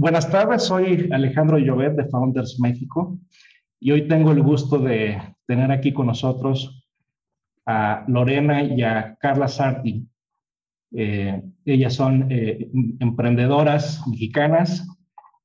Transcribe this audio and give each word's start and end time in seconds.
Buenas 0.00 0.30
tardes, 0.30 0.62
soy 0.62 1.10
Alejandro 1.12 1.58
Llobet 1.58 1.94
de 1.94 2.06
Founders 2.06 2.58
México 2.58 3.18
y 3.78 3.90
hoy 3.90 4.08
tengo 4.08 4.32
el 4.32 4.42
gusto 4.42 4.78
de 4.78 5.20
tener 5.46 5.70
aquí 5.70 5.92
con 5.92 6.06
nosotros 6.06 6.88
a 7.66 8.06
Lorena 8.08 8.62
y 8.62 8.80
a 8.80 9.18
Carla 9.20 9.46
Sarti. 9.46 10.08
Eh, 10.92 11.42
ellas 11.66 11.92
son 11.92 12.32
eh, 12.32 12.70
emprendedoras 12.98 14.02
mexicanas 14.08 14.88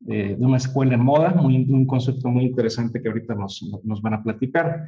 eh, 0.07 0.38
de 0.39 0.45
una 0.45 0.55
escuela 0.55 0.93
en 0.93 1.03
moda, 1.03 1.31
muy, 1.31 1.57
un 1.69 1.85
concepto 1.85 2.29
muy 2.29 2.45
interesante 2.45 3.01
que 3.01 3.09
ahorita 3.09 3.35
nos, 3.35 3.61
nos 3.83 4.01
van 4.01 4.13
a 4.13 4.23
platicar. 4.23 4.87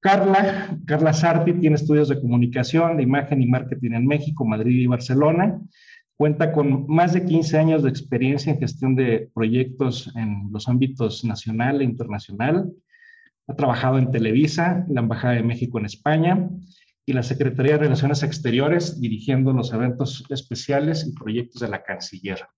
Carla, 0.00 0.76
Carla 0.86 1.12
Sarti 1.12 1.52
tiene 1.52 1.76
estudios 1.76 2.08
de 2.08 2.20
comunicación, 2.20 2.96
de 2.96 3.04
imagen 3.04 3.42
y 3.42 3.46
marketing 3.46 3.92
en 3.92 4.06
México, 4.08 4.44
Madrid 4.44 4.76
y 4.76 4.88
Barcelona 4.88 5.60
Cuenta 6.18 6.50
con 6.50 6.84
más 6.88 7.12
de 7.12 7.24
15 7.24 7.58
años 7.58 7.84
de 7.84 7.90
experiencia 7.90 8.52
en 8.52 8.58
gestión 8.58 8.96
de 8.96 9.30
proyectos 9.32 10.10
en 10.16 10.48
los 10.50 10.66
ámbitos 10.66 11.24
nacional 11.24 11.80
e 11.80 11.84
internacional. 11.84 12.72
Ha 13.46 13.54
trabajado 13.54 13.98
en 13.98 14.10
Televisa, 14.10 14.84
la 14.88 15.00
Embajada 15.00 15.34
de 15.34 15.44
México 15.44 15.78
en 15.78 15.84
España 15.84 16.50
y 17.06 17.12
la 17.12 17.22
Secretaría 17.22 17.74
de 17.74 17.84
Relaciones 17.84 18.24
Exteriores, 18.24 19.00
dirigiendo 19.00 19.52
los 19.52 19.72
eventos 19.72 20.24
especiales 20.28 21.06
y 21.06 21.12
proyectos 21.12 21.60
de 21.60 21.68
la 21.68 21.84
Canciller. 21.84 22.48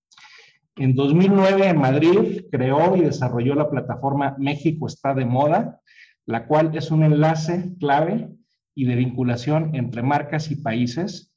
En 0.77 0.95
2009, 0.95 1.69
en 1.69 1.79
Madrid, 1.79 2.45
creó 2.51 2.97
y 2.97 3.03
desarrolló 3.03 3.55
la 3.57 3.69
plataforma 3.69 4.37
México 4.39 4.87
está 4.87 5.13
de 5.13 5.27
moda, 5.27 5.83
la 6.25 6.47
cual 6.47 6.75
es 6.75 6.91
un 6.91 7.03
enlace 7.03 7.75
clave 7.79 8.31
y 8.75 8.87
de 8.87 8.95
vinculación 8.95 9.75
entre 9.75 10.03
marcas 10.03 10.51
y 10.51 10.57
países 10.57 11.30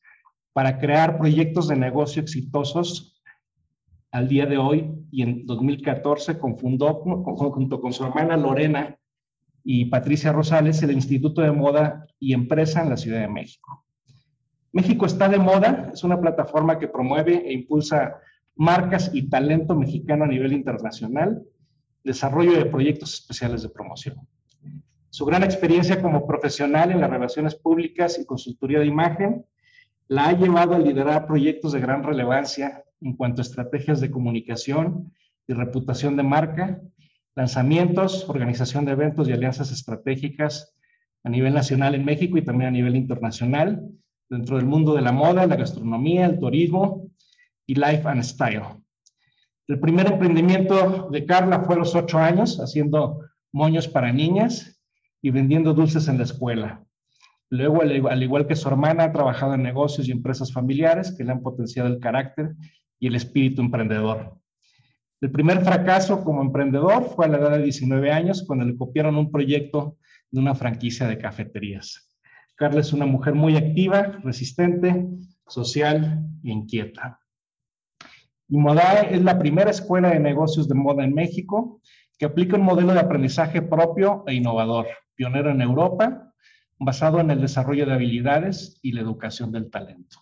para 0.53 0.77
crear 0.77 1.17
proyectos 1.17 1.67
de 1.67 1.75
negocio 1.75 2.21
exitosos 2.21 3.21
al 4.11 4.27
día 4.27 4.45
de 4.45 4.57
hoy 4.57 4.91
y 5.11 5.23
en 5.23 5.45
2014 5.45 6.37
confundó 6.37 6.93
junto 6.93 7.81
con 7.81 7.91
su 7.91 8.05
hermana 8.05 8.37
Lorena 8.37 8.97
y 9.63 9.85
Patricia 9.85 10.31
Rosales 10.31 10.83
el 10.83 10.91
Instituto 10.91 11.41
de 11.41 11.51
Moda 11.51 12.05
y 12.19 12.33
Empresa 12.33 12.83
en 12.83 12.89
la 12.89 12.97
Ciudad 12.97 13.21
de 13.21 13.27
México. 13.27 13.85
México 14.71 15.05
está 15.05 15.29
de 15.29 15.39
moda, 15.39 15.91
es 15.93 16.03
una 16.03 16.19
plataforma 16.19 16.77
que 16.77 16.87
promueve 16.87 17.47
e 17.47 17.53
impulsa 17.53 18.15
marcas 18.55 19.09
y 19.13 19.29
talento 19.29 19.75
mexicano 19.75 20.25
a 20.25 20.27
nivel 20.27 20.53
internacional, 20.53 21.43
desarrollo 22.03 22.53
de 22.53 22.65
proyectos 22.65 23.13
especiales 23.13 23.63
de 23.63 23.69
promoción. 23.69 24.27
Su 25.09 25.25
gran 25.25 25.43
experiencia 25.43 26.01
como 26.01 26.25
profesional 26.27 26.91
en 26.91 27.01
las 27.01 27.09
relaciones 27.09 27.55
públicas 27.55 28.19
y 28.19 28.25
consultoría 28.25 28.79
de 28.79 28.87
imagen 28.87 29.45
la 30.13 30.27
ha 30.27 30.33
llevado 30.33 30.75
a 30.75 30.79
liderar 30.79 31.25
proyectos 31.25 31.73
de 31.73 31.79
gran 31.79 32.03
relevancia 32.03 32.83
en 33.01 33.15
cuanto 33.15 33.41
a 33.41 33.45
estrategias 33.45 33.99
de 33.99 34.11
comunicación 34.11 35.11
y 35.47 35.53
reputación 35.53 36.15
de 36.17 36.21
marca, 36.21 36.79
lanzamientos, 37.35 38.29
organización 38.29 38.85
de 38.85 38.91
eventos 38.91 39.27
y 39.27 39.31
alianzas 39.31 39.71
estratégicas 39.71 40.75
a 41.23 41.29
nivel 41.31 41.55
nacional 41.55 41.95
en 41.95 42.05
México 42.05 42.37
y 42.37 42.43
también 42.43 42.67
a 42.67 42.71
nivel 42.71 42.95
internacional, 42.95 43.89
dentro 44.29 44.57
del 44.57 44.67
mundo 44.67 44.93
de 44.93 45.01
la 45.01 45.11
moda, 45.11 45.47
la 45.47 45.55
gastronomía, 45.55 46.27
el 46.27 46.39
turismo 46.39 47.09
y 47.65 47.73
life 47.73 48.03
and 48.05 48.21
style. 48.21 48.83
El 49.67 49.79
primer 49.79 50.05
emprendimiento 50.05 51.09
de 51.11 51.25
Carla 51.25 51.61
fue 51.61 51.73
a 51.73 51.79
los 51.79 51.95
ocho 51.95 52.19
años, 52.19 52.59
haciendo 52.59 53.19
moños 53.51 53.87
para 53.87 54.13
niñas 54.13 54.79
y 55.23 55.31
vendiendo 55.31 55.73
dulces 55.73 56.07
en 56.07 56.19
la 56.19 56.25
escuela. 56.25 56.83
Luego, 57.49 57.81
al 57.81 58.23
igual 58.23 58.47
que 58.47 58.55
su 58.55 58.67
hermana, 58.67 59.05
ha 59.05 59.11
trabajado 59.11 59.53
en 59.53 59.63
negocios 59.63 60.07
y 60.07 60.11
empresas 60.11 60.51
familiares 60.51 61.13
que 61.15 61.23
le 61.23 61.31
han 61.31 61.41
potenciado 61.41 61.87
el 61.87 61.99
carácter 61.99 62.55
y 62.99 63.07
el 63.07 63.15
espíritu 63.15 63.61
emprendedor. 63.61 64.39
El 65.21 65.31
primer 65.31 65.61
fracaso 65.63 66.23
como 66.23 66.41
emprendedor 66.41 67.05
fue 67.15 67.25
a 67.25 67.29
la 67.29 67.37
edad 67.37 67.51
de 67.51 67.63
19 67.63 68.11
años, 68.11 68.43
cuando 68.45 68.65
le 68.65 68.75
copiaron 68.75 69.15
un 69.17 69.31
proyecto 69.31 69.97
de 70.31 70.39
una 70.39 70.55
franquicia 70.55 71.07
de 71.07 71.17
cafeterías. 71.17 72.09
Carla 72.55 72.81
es 72.81 72.91
una 72.91 73.05
mujer 73.05 73.33
muy 73.33 73.55
activa, 73.55 74.19
resistente, 74.23 75.07
social 75.47 76.25
e 76.43 76.51
inquieta. 76.51 77.19
Y 78.49 78.57
Modae 78.57 79.15
es 79.15 79.23
la 79.23 79.39
primera 79.39 79.71
escuela 79.71 80.09
de 80.09 80.19
negocios 80.19 80.67
de 80.67 80.75
moda 80.75 81.03
en 81.03 81.13
México 81.13 81.81
que 82.17 82.25
aplica 82.25 82.57
un 82.57 82.63
modelo 82.63 82.93
de 82.93 82.99
aprendizaje 82.99 83.61
propio 83.61 84.23
e 84.27 84.33
innovador, 84.33 84.87
pionero 85.15 85.51
en 85.51 85.61
Europa 85.61 86.32
basado 86.85 87.19
en 87.19 87.31
el 87.31 87.41
desarrollo 87.41 87.85
de 87.85 87.93
habilidades 87.93 88.79
y 88.81 88.91
la 88.91 89.01
educación 89.01 89.51
del 89.51 89.69
talento. 89.69 90.17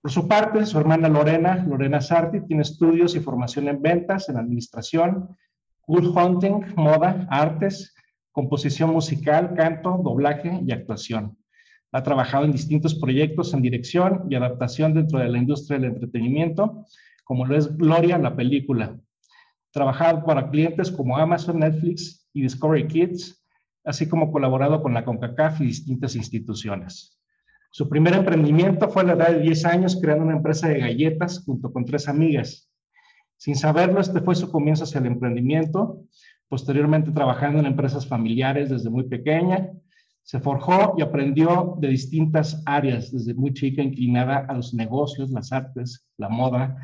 Por 0.00 0.10
su 0.10 0.26
parte, 0.26 0.66
su 0.66 0.78
hermana 0.78 1.08
Lorena, 1.08 1.64
Lorena 1.64 2.00
Sarti, 2.00 2.40
tiene 2.40 2.62
estudios 2.62 3.14
y 3.14 3.20
formación 3.20 3.68
en 3.68 3.80
ventas, 3.80 4.28
en 4.28 4.36
administración, 4.36 5.36
cool 5.82 6.08
hunting, 6.08 6.74
moda, 6.76 7.26
artes, 7.30 7.94
composición 8.32 8.90
musical, 8.90 9.54
canto, 9.54 10.00
doblaje 10.02 10.60
y 10.66 10.72
actuación. 10.72 11.38
Ha 11.92 12.02
trabajado 12.02 12.44
en 12.46 12.52
distintos 12.52 12.94
proyectos 12.94 13.52
en 13.52 13.62
dirección 13.62 14.26
y 14.28 14.34
adaptación 14.34 14.94
dentro 14.94 15.18
de 15.18 15.28
la 15.28 15.38
industria 15.38 15.78
del 15.78 15.90
entretenimiento, 15.90 16.86
como 17.24 17.46
lo 17.46 17.56
es 17.56 17.76
Gloria, 17.76 18.18
la 18.18 18.34
película. 18.34 18.98
Trabajado 19.70 20.24
para 20.24 20.50
clientes 20.50 20.90
como 20.90 21.16
Amazon, 21.16 21.60
Netflix 21.60 22.26
y 22.32 22.42
Discovery 22.42 22.88
Kids, 22.88 23.41
así 23.84 24.08
como 24.08 24.30
colaborado 24.30 24.82
con 24.82 24.94
la 24.94 25.04
CONCACAF 25.04 25.60
y 25.60 25.66
distintas 25.66 26.14
instituciones. 26.16 27.18
Su 27.70 27.88
primer 27.88 28.14
emprendimiento 28.14 28.88
fue 28.90 29.02
a 29.02 29.06
la 29.06 29.12
edad 29.14 29.30
de 29.30 29.40
10 29.40 29.64
años 29.64 29.98
creando 30.00 30.24
una 30.24 30.36
empresa 30.36 30.68
de 30.68 30.78
galletas 30.78 31.42
junto 31.44 31.72
con 31.72 31.84
tres 31.84 32.06
amigas. 32.06 32.70
Sin 33.36 33.56
saberlo, 33.56 34.00
este 34.00 34.20
fue 34.20 34.34
su 34.34 34.50
comienzo 34.50 34.84
hacia 34.84 35.00
el 35.00 35.06
emprendimiento, 35.06 36.02
posteriormente 36.48 37.10
trabajando 37.12 37.58
en 37.58 37.66
empresas 37.66 38.06
familiares 38.06 38.68
desde 38.68 38.90
muy 38.90 39.04
pequeña. 39.04 39.70
Se 40.22 40.38
forjó 40.38 40.94
y 40.98 41.02
aprendió 41.02 41.76
de 41.80 41.88
distintas 41.88 42.62
áreas, 42.66 43.10
desde 43.10 43.34
muy 43.34 43.54
chica, 43.54 43.82
inclinada 43.82 44.46
a 44.48 44.52
los 44.52 44.74
negocios, 44.74 45.30
las 45.30 45.50
artes, 45.50 46.06
la 46.18 46.28
moda, 46.28 46.76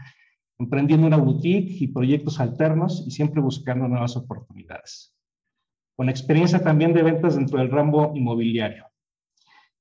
emprendiendo 0.58 1.06
una 1.06 1.18
boutique 1.18 1.76
y 1.78 1.88
proyectos 1.88 2.40
alternos 2.40 3.04
y 3.06 3.10
siempre 3.10 3.40
buscando 3.40 3.86
nuevas 3.86 4.16
oportunidades 4.16 5.17
con 5.98 6.08
experiencia 6.08 6.62
también 6.62 6.92
de 6.92 7.02
ventas 7.02 7.34
dentro 7.34 7.58
del 7.58 7.72
ramo 7.72 8.12
inmobiliario. 8.14 8.86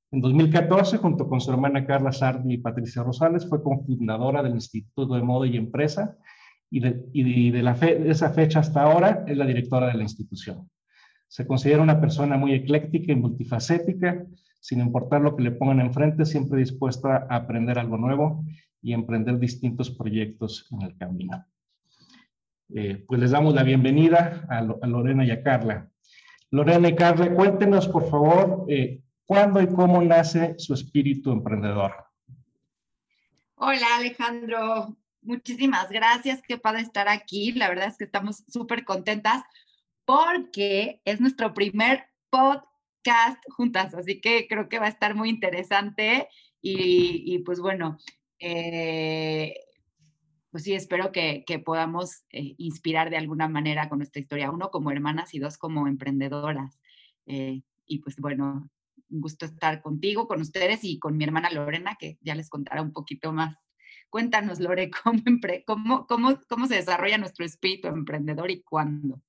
En 0.10 0.20
2014, 0.20 0.98
junto 0.98 1.30
con 1.30 1.40
su 1.40 1.52
hermana 1.52 1.86
Carla 1.86 2.12
Sardi 2.12 2.56
y 2.56 2.58
Patricia 2.58 3.04
Rosales, 3.04 3.48
fue 3.48 3.62
cofundadora 3.62 4.42
del 4.42 4.56
Instituto 4.56 5.14
de 5.14 5.22
Moda 5.22 5.46
y 5.46 5.58
Empresa 5.58 6.18
y 6.72 6.80
de, 6.80 7.62
la 7.62 7.76
de 7.76 8.10
esa 8.10 8.32
fecha 8.32 8.62
hasta 8.62 8.82
ahora 8.82 9.26
es 9.28 9.38
la 9.38 9.46
directora 9.46 9.90
de 9.90 9.94
la 9.94 10.02
institución. 10.02 10.68
Se 11.28 11.46
considera 11.46 11.84
una 11.84 12.02
persona 12.02 12.36
muy 12.36 12.54
ecléctica 12.54 13.12
y 13.12 13.16
multifacética, 13.16 14.26
sin 14.60 14.80
importar 14.80 15.22
lo 15.22 15.36
que 15.36 15.44
le 15.44 15.52
pongan 15.52 15.82
enfrente, 15.82 16.26
siempre 16.26 16.58
dispuesta 16.58 17.28
a 17.30 17.36
aprender 17.36 17.78
algo 17.78 18.00
nuevo 18.00 18.44
y 18.82 18.94
emprender 18.94 19.38
distintos 19.38 19.92
proyectos 19.92 20.68
en 20.72 20.82
el 20.82 20.98
camino. 20.98 21.46
Eh, 22.74 23.06
pues 23.08 23.22
les 23.22 23.30
damos 23.30 23.54
la 23.54 23.62
bienvenida 23.62 24.48
a, 24.50 24.58
a 24.58 24.88
Lorena 24.88 25.24
y 25.24 25.30
a 25.30 25.44
Carla. 25.44 25.92
Lorena 26.52 26.90
y 26.90 26.96
Carla, 26.96 27.34
cuéntenos 27.34 27.88
por 27.88 28.10
favor 28.10 28.66
eh, 28.70 29.02
cuándo 29.26 29.62
y 29.62 29.68
cómo 29.68 30.02
nace 30.02 30.56
su 30.58 30.74
espíritu 30.74 31.32
emprendedor. 31.32 31.94
Hola 33.56 33.98
Alejandro, 33.98 34.96
muchísimas 35.22 35.90
gracias, 35.90 36.42
qué 36.48 36.58
padre 36.58 36.82
estar 36.82 37.10
aquí. 37.10 37.52
La 37.52 37.70
verdad 37.70 37.88
es 37.88 37.98
que 37.98 38.06
estamos 38.06 38.44
súper 38.48 38.86
contentas 38.86 39.44
porque 40.06 41.02
es 41.04 41.20
nuestro 41.20 41.54
primer 41.54 42.06
podcast 42.30 43.42
juntas, 43.50 43.94
así 43.94 44.22
que 44.22 44.48
creo 44.48 44.70
que 44.70 44.80
va 44.80 44.86
a 44.86 44.90
estar 44.90 45.16
muy 45.16 45.30
interesante 45.30 46.30
y, 46.62 47.40
pues 47.40 47.60
bueno, 47.60 47.98
eh, 48.40 49.54
pues 50.58 50.64
sí, 50.64 50.74
espero 50.74 51.12
que, 51.12 51.46
podamos 51.64 52.24
eh, 52.32 52.56
inspirar 52.58 53.12
de 53.12 53.18
alguna 53.18 53.48
manera 53.48 53.90
con 53.90 54.00
nuestra 54.00 54.20
historia, 54.20 54.50
uno 54.50 54.72
como 54.72 54.90
hermanas 54.90 55.36
y 55.36 55.38
dos 55.38 55.56
como 55.56 55.88
emprendedoras. 55.88 56.82
Eh, 57.28 57.62
y 57.86 58.00
pues 58.00 58.16
bueno, 58.16 58.68
un 59.12 59.22
gusto 59.22 59.46
estar 59.46 59.84
contigo, 59.84 60.28
con 60.28 60.42
ustedes 60.42 60.80
y 60.84 60.98
con 60.98 61.16
mi 61.16 61.26
hermana 61.26 61.52
Lorena, 61.52 61.96
que 62.00 62.18
ya 62.22 62.34
les 62.34 62.50
contará 62.50 62.82
un 62.82 62.92
poquito 62.92 63.32
más. 63.32 63.56
Cuéntanos, 64.10 64.60
Lore, 64.60 64.90
cómo, 65.68 66.08
cómo, 66.08 66.40
cómo 66.50 66.66
se 66.66 66.74
desarrolla 66.74 67.20
nuestro 67.20 67.46
espíritu 67.46 67.90
emprendedor 67.90 68.50
y 68.50 68.64
cuándo. 68.64 69.22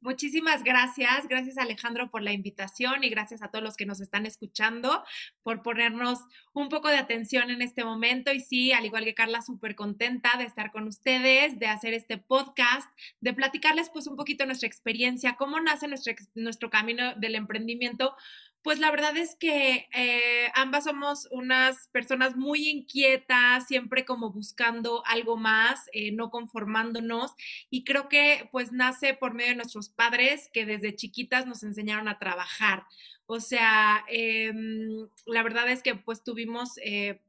Muchísimas 0.00 0.62
gracias. 0.62 1.26
Gracias 1.26 1.58
Alejandro 1.58 2.08
por 2.08 2.22
la 2.22 2.32
invitación 2.32 3.02
y 3.02 3.08
gracias 3.08 3.42
a 3.42 3.48
todos 3.48 3.64
los 3.64 3.76
que 3.76 3.84
nos 3.84 4.00
están 4.00 4.26
escuchando 4.26 5.02
por 5.42 5.62
ponernos 5.62 6.20
un 6.52 6.68
poco 6.68 6.88
de 6.88 6.98
atención 6.98 7.50
en 7.50 7.62
este 7.62 7.84
momento. 7.84 8.32
Y 8.32 8.38
sí, 8.38 8.70
al 8.72 8.84
igual 8.84 9.04
que 9.04 9.14
Carla, 9.14 9.42
súper 9.42 9.74
contenta 9.74 10.30
de 10.38 10.44
estar 10.44 10.70
con 10.70 10.86
ustedes, 10.86 11.58
de 11.58 11.66
hacer 11.66 11.94
este 11.94 12.16
podcast, 12.16 12.88
de 13.20 13.34
platicarles 13.34 13.90
pues 13.90 14.06
un 14.06 14.14
poquito 14.14 14.46
nuestra 14.46 14.68
experiencia, 14.68 15.34
cómo 15.36 15.58
nace 15.58 15.88
nuestro, 15.88 16.14
nuestro 16.34 16.70
camino 16.70 17.14
del 17.16 17.34
emprendimiento 17.34 18.14
Pues 18.62 18.80
la 18.80 18.90
verdad 18.90 19.16
es 19.16 19.36
que 19.36 19.88
eh, 19.94 20.50
ambas 20.54 20.84
somos 20.84 21.28
unas 21.30 21.88
personas 21.88 22.36
muy 22.36 22.68
inquietas, 22.68 23.66
siempre 23.66 24.04
como 24.04 24.32
buscando 24.32 25.02
algo 25.06 25.36
más, 25.36 25.88
eh, 25.92 26.10
no 26.12 26.30
conformándonos. 26.30 27.34
Y 27.70 27.84
creo 27.84 28.08
que 28.08 28.48
pues 28.50 28.72
nace 28.72 29.14
por 29.14 29.34
medio 29.34 29.50
de 29.50 29.56
nuestros 29.56 29.88
padres 29.88 30.50
que 30.52 30.66
desde 30.66 30.96
chiquitas 30.96 31.46
nos 31.46 31.62
enseñaron 31.62 32.08
a 32.08 32.18
trabajar. 32.18 32.84
O 33.26 33.40
sea, 33.40 34.04
em, 34.08 35.08
la 35.26 35.42
verdad 35.42 35.68
es 35.70 35.82
que 35.82 35.94
pues 35.94 36.22
tuvimos... 36.22 36.78
Eh, 36.82 37.20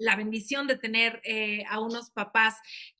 la 0.00 0.14
bendición 0.14 0.68
de 0.68 0.76
tener 0.76 1.20
a 1.68 1.80
unos 1.80 2.10
papás 2.10 2.54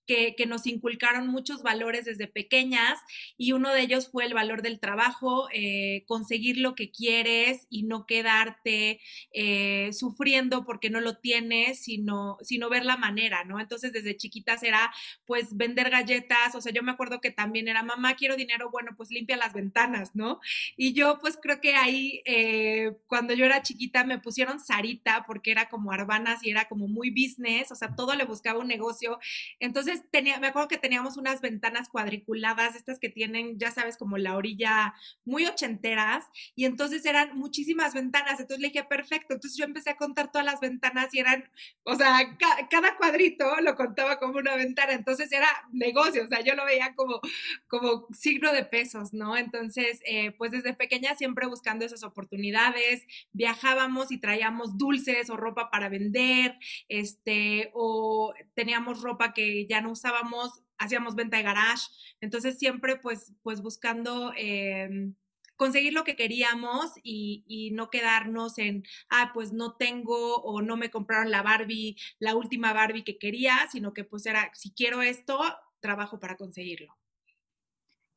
que, 0.09 0.47
nos 0.49 0.67
inculcaron 0.67 1.29
muchos 1.29 1.63
valores 1.63 2.07
desde 2.07 2.27
pequeñas 2.27 2.99
y 3.37 3.53
uno 3.53 3.71
de 3.71 3.83
ellos 3.83 4.11
fue 4.11 4.25
el 4.25 4.33
valor 4.33 4.63
del 4.63 4.81
trabajo, 4.81 5.47
eh, 5.53 6.05
conseguir 6.07 6.57
lo 6.57 6.75
que 6.75 6.91
quieres 6.91 7.67
y 7.69 7.83
no 7.83 8.07
quedarte 8.07 9.01
eh, 9.33 9.91
sufriendo 9.93 10.65
porque 10.65 10.89
no 10.89 11.03
lo 11.03 11.19
tienes, 11.19 11.83
sino, 11.83 12.39
sino 12.41 12.71
ver 12.71 12.87
la 12.87 12.97
manera, 12.97 13.45
¿no? 13.45 13.61
Entonces 13.61 13.93
desde 13.93 14.17
chiquitas 14.17 14.63
era 14.63 14.91
pues 15.27 15.55
vender 15.55 15.91
galletas, 15.91 16.55
o 16.55 16.63
sea, 16.63 16.73
yo 16.73 16.83
me 16.83 16.93
acuerdo 16.93 17.21
que 17.21 17.31
también 17.31 17.69
era, 17.69 17.83
mamá, 17.83 18.17
quiero 18.17 18.35
dinero, 18.37 18.71
bueno, 18.71 18.93
pues 18.97 19.11
limpia 19.11 19.37
las 19.37 19.53
ventanas, 19.53 20.15
¿no? 20.15 20.41
Y 20.79 20.95
yo 20.95 21.19
pues 21.21 21.39
creo 21.41 21.61
que 21.61 21.77
ahí, 21.77 22.23
eh, 22.25 22.97
cuando 23.07 23.35
yo 23.35 23.45
era 23.45 23.61
chiquita, 23.61 24.05
me 24.05 24.19
pusieron 24.19 24.61
Sarita 24.61 25.25
porque 25.27 25.51
era 25.51 25.69
como 25.69 25.93
Arbanas 25.93 26.43
y 26.43 26.51
era 26.51 26.67
como 26.69 26.89
muy 26.89 27.11
business, 27.11 27.71
o 27.71 27.75
sea, 27.75 27.95
todo 27.95 28.15
le 28.15 28.25
buscaba 28.25 28.61
un 28.61 28.69
negocio. 28.69 29.19
Entonces, 29.61 29.98
tenía, 30.11 30.39
me 30.39 30.49
acuerdo 30.49 30.69
que 30.69 30.79
teníamos 30.79 31.17
unas 31.17 31.41
ventanas 31.41 31.89
cuadriculadas, 31.89 32.77
estas 32.77 32.99
que 32.99 33.09
tienen, 33.09 33.59
ya 33.59 33.71
sabes, 33.71 33.97
como 33.97 34.19
la 34.19 34.37
orilla 34.37 34.95
muy 35.25 35.47
ochenteras, 35.47 36.25
y 36.55 36.65
entonces 36.65 37.05
eran 37.07 37.37
muchísimas 37.37 37.95
ventanas. 37.95 38.41
Entonces 38.41 38.61
le 38.61 38.69
dije, 38.69 38.85
perfecto. 38.85 39.35
Entonces 39.35 39.59
yo 39.59 39.65
empecé 39.65 39.91
a 39.91 39.97
contar 39.97 40.31
todas 40.31 40.45
las 40.45 40.61
ventanas 40.61 41.13
y 41.15 41.21
eran, 41.21 41.51
o 41.85 41.95
sea, 41.95 42.37
cada 42.71 42.97
cuadrito 42.97 43.45
lo 43.61 43.75
contaba 43.75 44.19
como 44.19 44.39
una 44.39 44.57
ventana. 44.57 44.93
Entonces 44.93 45.31
era 45.33 45.49
negocio, 45.73 46.25
o 46.25 46.29
sea, 46.29 46.41
yo 46.41 46.55
lo 46.55 46.65
veía 46.65 46.95
como, 46.95 47.21
como 47.69 48.07
signo 48.13 48.53
de 48.53 48.65
pesos, 48.65 49.13
¿no? 49.13 49.37
Entonces, 49.37 50.01
eh, 50.07 50.33
pues 50.33 50.53
desde 50.53 50.75
pequeña 50.75 51.15
siempre 51.15 51.47
buscando 51.47 51.85
esas 51.85 52.03
oportunidades, 52.03 53.07
viajábamos 53.33 54.13
y 54.13 54.19
traíamos 54.19 54.79
dulces 54.79 55.31
o 55.31 55.37
ropa 55.37 55.71
para 55.71 55.89
vender, 55.89 56.59
este, 56.89 57.71
o 57.75 58.35
teníamos 58.55 59.03
ropa 59.03 59.33
que 59.33 59.67
ya 59.67 59.81
no 59.81 59.88
usábamos, 59.91 60.63
hacíamos 60.79 61.15
venta 61.15 61.37
de 61.37 61.43
garage, 61.43 61.87
entonces 62.21 62.59
siempre 62.59 62.97
pues, 62.97 63.33
pues 63.43 63.61
buscando 63.63 64.33
em, 64.37 65.15
conseguir 65.57 65.93
lo 65.93 66.05
que 66.05 66.17
queríamos 66.17 66.93
y, 67.03 67.71
no 67.75 67.91
quedarnos 67.91 68.59
en, 68.59 68.85
ah, 69.11 69.33
pues 69.35 69.53
no 69.53 69.77
tengo 69.77 70.37
o 70.37 70.63
no 70.63 70.77
me 70.77 70.91
compraron 70.91 71.31
la 71.31 71.43
Barbie, 71.43 71.97
la 72.19 72.35
última 72.35 72.73
Barbie 72.73 73.05
que 73.05 73.19
quería, 73.19 73.69
sino 73.71 73.93
que 73.93 74.05
pues 74.05 74.25
era, 74.25 74.51
si 74.55 74.73
quiero 74.73 75.03
esto, 75.03 75.39
trabajo 75.81 76.19
para 76.19 76.37
conseguirlo. 76.37 76.97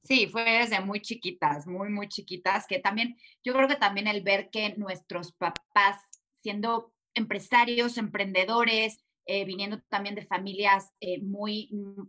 Sí, 0.03 0.27
fue 0.27 0.43
desde 0.43 0.79
muy 0.81 1.01
chiquitas, 1.01 1.67
muy, 1.67 1.89
muy 1.89 2.07
chiquitas, 2.07 2.65
que 2.67 2.79
también, 2.79 3.17
yo 3.43 3.53
creo 3.53 3.67
que 3.67 3.75
también 3.75 4.07
el 4.07 4.21
ver 4.21 4.49
que 4.49 4.75
nuestros 4.77 5.33
papás, 5.33 5.97
siendo 6.41 6.93
empresarios, 7.13 7.97
emprendedores, 7.97 9.03
eh, 9.25 9.45
viniendo 9.45 9.79
también 9.89 10.15
de 10.15 10.25
familias 10.25 10.91
eh, 10.99 11.21
muy, 11.21 11.69
mm, 11.71 12.01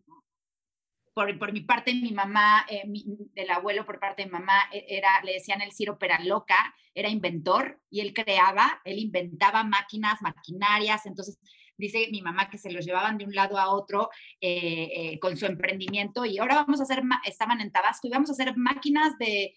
por, 1.15 1.39
por, 1.39 1.53
mi 1.53 1.61
parte, 1.61 1.95
mi 1.95 2.13
mamá, 2.13 2.65
eh, 2.71 2.85
del 2.87 3.51
abuelo 3.51 3.85
por 3.85 4.01
parte 4.01 4.25
de 4.25 4.31
mamá, 4.31 4.55
era, 4.73 5.23
le 5.23 5.35
decían 5.35 5.61
el 5.61 5.73
Ciro 5.73 5.99
Peraloca, 5.99 6.75
era 6.95 7.11
inventor 7.11 7.81
y 7.91 8.01
él 8.01 8.15
creaba, 8.15 8.81
él 8.85 8.99
inventaba 8.99 9.63
máquinas, 9.63 10.23
maquinarias, 10.23 11.05
entonces 11.05 11.39
dice 11.77 12.09
mi 12.11 12.23
mamá 12.23 12.49
que 12.49 12.59
se 12.59 12.71
los 12.71 12.87
llevaban 12.87 13.19
de 13.19 13.25
un 13.25 13.35
lado 13.35 13.59
a 13.59 13.75
otro 13.75 14.09
con 15.21 15.37
su 15.37 15.47
emprendimiento 15.47 16.25
y 16.25 16.39
ahora 16.39 16.55
vamos 16.57 16.81
a 16.81 16.85
hacer, 16.85 17.03
estaban 17.25 17.61
en 17.61 17.73
Tabasco 17.73 18.07
y 18.07 18.11
vamos 18.11 18.31
a 18.31 18.33
hacer 18.33 18.57
máquinas 18.57 19.19
de 19.19 19.55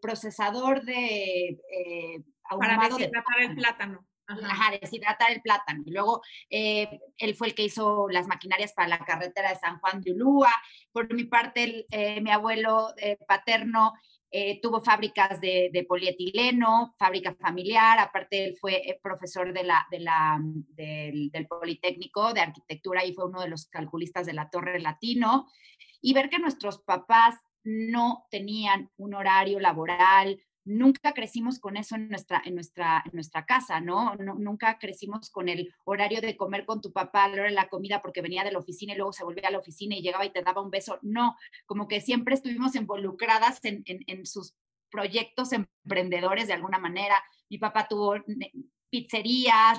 procesador 0.00 0.84
de... 0.84 1.58
Para 3.24 3.44
el 3.44 3.54
plátano. 3.54 4.06
Ajá. 4.28 4.78
deshidratar 4.78 5.32
el 5.32 5.40
plátano. 5.40 5.82
Y 5.86 5.90
luego 5.90 6.22
eh, 6.50 7.00
él 7.16 7.34
fue 7.34 7.48
el 7.48 7.54
que 7.54 7.64
hizo 7.64 8.08
las 8.10 8.26
maquinarias 8.26 8.72
para 8.72 8.88
la 8.88 8.98
carretera 8.98 9.50
de 9.50 9.56
San 9.56 9.78
Juan 9.80 10.02
de 10.02 10.12
Ulúa. 10.12 10.52
Por 10.92 11.12
mi 11.14 11.24
parte, 11.24 11.86
eh, 11.90 12.20
mi 12.20 12.30
abuelo 12.30 12.94
eh, 12.98 13.16
paterno 13.26 13.94
tuvo 14.60 14.82
fábricas 14.82 15.40
de, 15.40 15.86
polietileno, 15.88 16.94
fábrica 16.98 17.34
familiar. 17.40 17.98
Aparte, 17.98 18.44
él 18.44 18.56
fue 18.60 19.00
profesor 19.02 19.54
de 19.54 19.64
la, 19.64 19.86
del, 20.76 21.30
del 21.30 21.46
Politécnico 21.46 22.34
de 22.34 22.42
Arquitectura 22.42 23.06
y 23.06 23.14
fue 23.14 23.24
uno 23.24 23.40
de 23.40 23.48
los 23.48 23.68
calculistas 23.68 24.26
de 24.26 24.34
la 24.34 24.50
Torre 24.50 24.80
Latino. 24.80 25.46
Y 26.02 26.12
ver 26.12 26.28
que 26.28 26.38
nuestros 26.38 26.82
papás 26.82 27.36
no 27.64 28.26
tenían 28.30 28.90
un 28.98 29.14
horario 29.14 29.60
laboral, 29.60 30.38
nunca 30.68 31.12
crecimos 31.12 31.58
con 31.58 31.76
eso 31.76 31.96
en 31.96 32.08
nuestra, 32.08 32.42
en 32.44 32.54
nuestra, 32.54 33.02
en 33.04 33.12
nuestra 33.14 33.46
casa, 33.46 33.80
¿no? 33.80 34.14
Nunca 34.16 34.78
crecimos 34.78 35.30
con 35.30 35.48
el 35.48 35.74
horario 35.84 36.20
de 36.20 36.36
comer 36.36 36.66
con 36.66 36.80
tu 36.80 36.92
papá 36.92 37.26
la 37.28 37.34
hora 37.34 37.44
de 37.44 37.50
la 37.50 37.68
comida 37.68 38.02
porque 38.02 38.20
venía 38.20 38.44
de 38.44 38.52
la 38.52 38.58
oficina 38.58 38.92
y 38.92 38.96
luego 38.96 39.12
se 39.12 39.24
volvía 39.24 39.48
a 39.48 39.50
la 39.50 39.58
oficina 39.58 39.96
y 39.96 40.02
llegaba 40.02 40.26
y 40.26 40.30
te 40.30 40.42
daba 40.42 40.62
un 40.62 40.70
beso. 40.70 40.98
No, 41.02 41.36
como 41.66 41.88
que 41.88 42.00
siempre 42.00 42.34
estuvimos 42.34 42.74
involucradas 42.74 43.64
en, 43.64 43.82
en 43.86 44.26
sus 44.26 44.54
proyectos 44.90 45.52
emprendedores 45.52 46.46
de 46.46 46.54
alguna 46.54 46.78
manera. 46.78 47.16
Mi 47.48 47.58
papá 47.58 47.88
tuvo 47.88 48.14
pizzerías, 48.90 49.78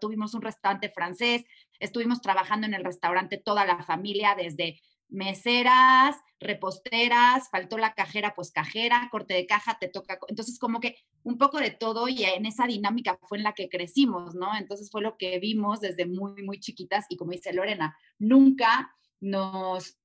tuvimos 0.00 0.34
un 0.34 0.42
restaurante 0.42 0.90
francés, 0.90 1.44
estuvimos 1.78 2.20
trabajando 2.20 2.66
en 2.66 2.74
el 2.74 2.84
restaurante 2.84 3.38
toda 3.38 3.64
la 3.66 3.82
familia 3.82 4.34
desde 4.34 4.80
meseras, 5.08 6.16
reposteras, 6.40 7.48
faltó 7.50 7.78
la 7.78 7.94
cajera, 7.94 8.34
pues 8.34 8.50
cajera, 8.50 9.08
corte 9.10 9.34
de 9.34 9.46
caja, 9.46 9.78
te 9.78 9.88
toca. 9.88 10.18
Entonces, 10.28 10.58
como 10.58 10.80
que 10.80 10.96
un 11.22 11.38
poco 11.38 11.58
de 11.58 11.70
todo 11.70 12.08
y 12.08 12.24
en 12.24 12.46
esa 12.46 12.66
dinámica 12.66 13.18
fue 13.22 13.38
en 13.38 13.44
la 13.44 13.54
que 13.54 13.68
crecimos, 13.68 14.34
¿no? 14.34 14.56
Entonces 14.56 14.90
fue 14.90 15.02
lo 15.02 15.16
que 15.16 15.38
vimos 15.38 15.80
desde 15.80 16.06
muy, 16.06 16.42
muy 16.42 16.60
chiquitas 16.60 17.06
y 17.08 17.16
como 17.16 17.32
dice 17.32 17.52
Lorena, 17.52 17.96
nunca 18.18 18.94
nos, 19.20 19.98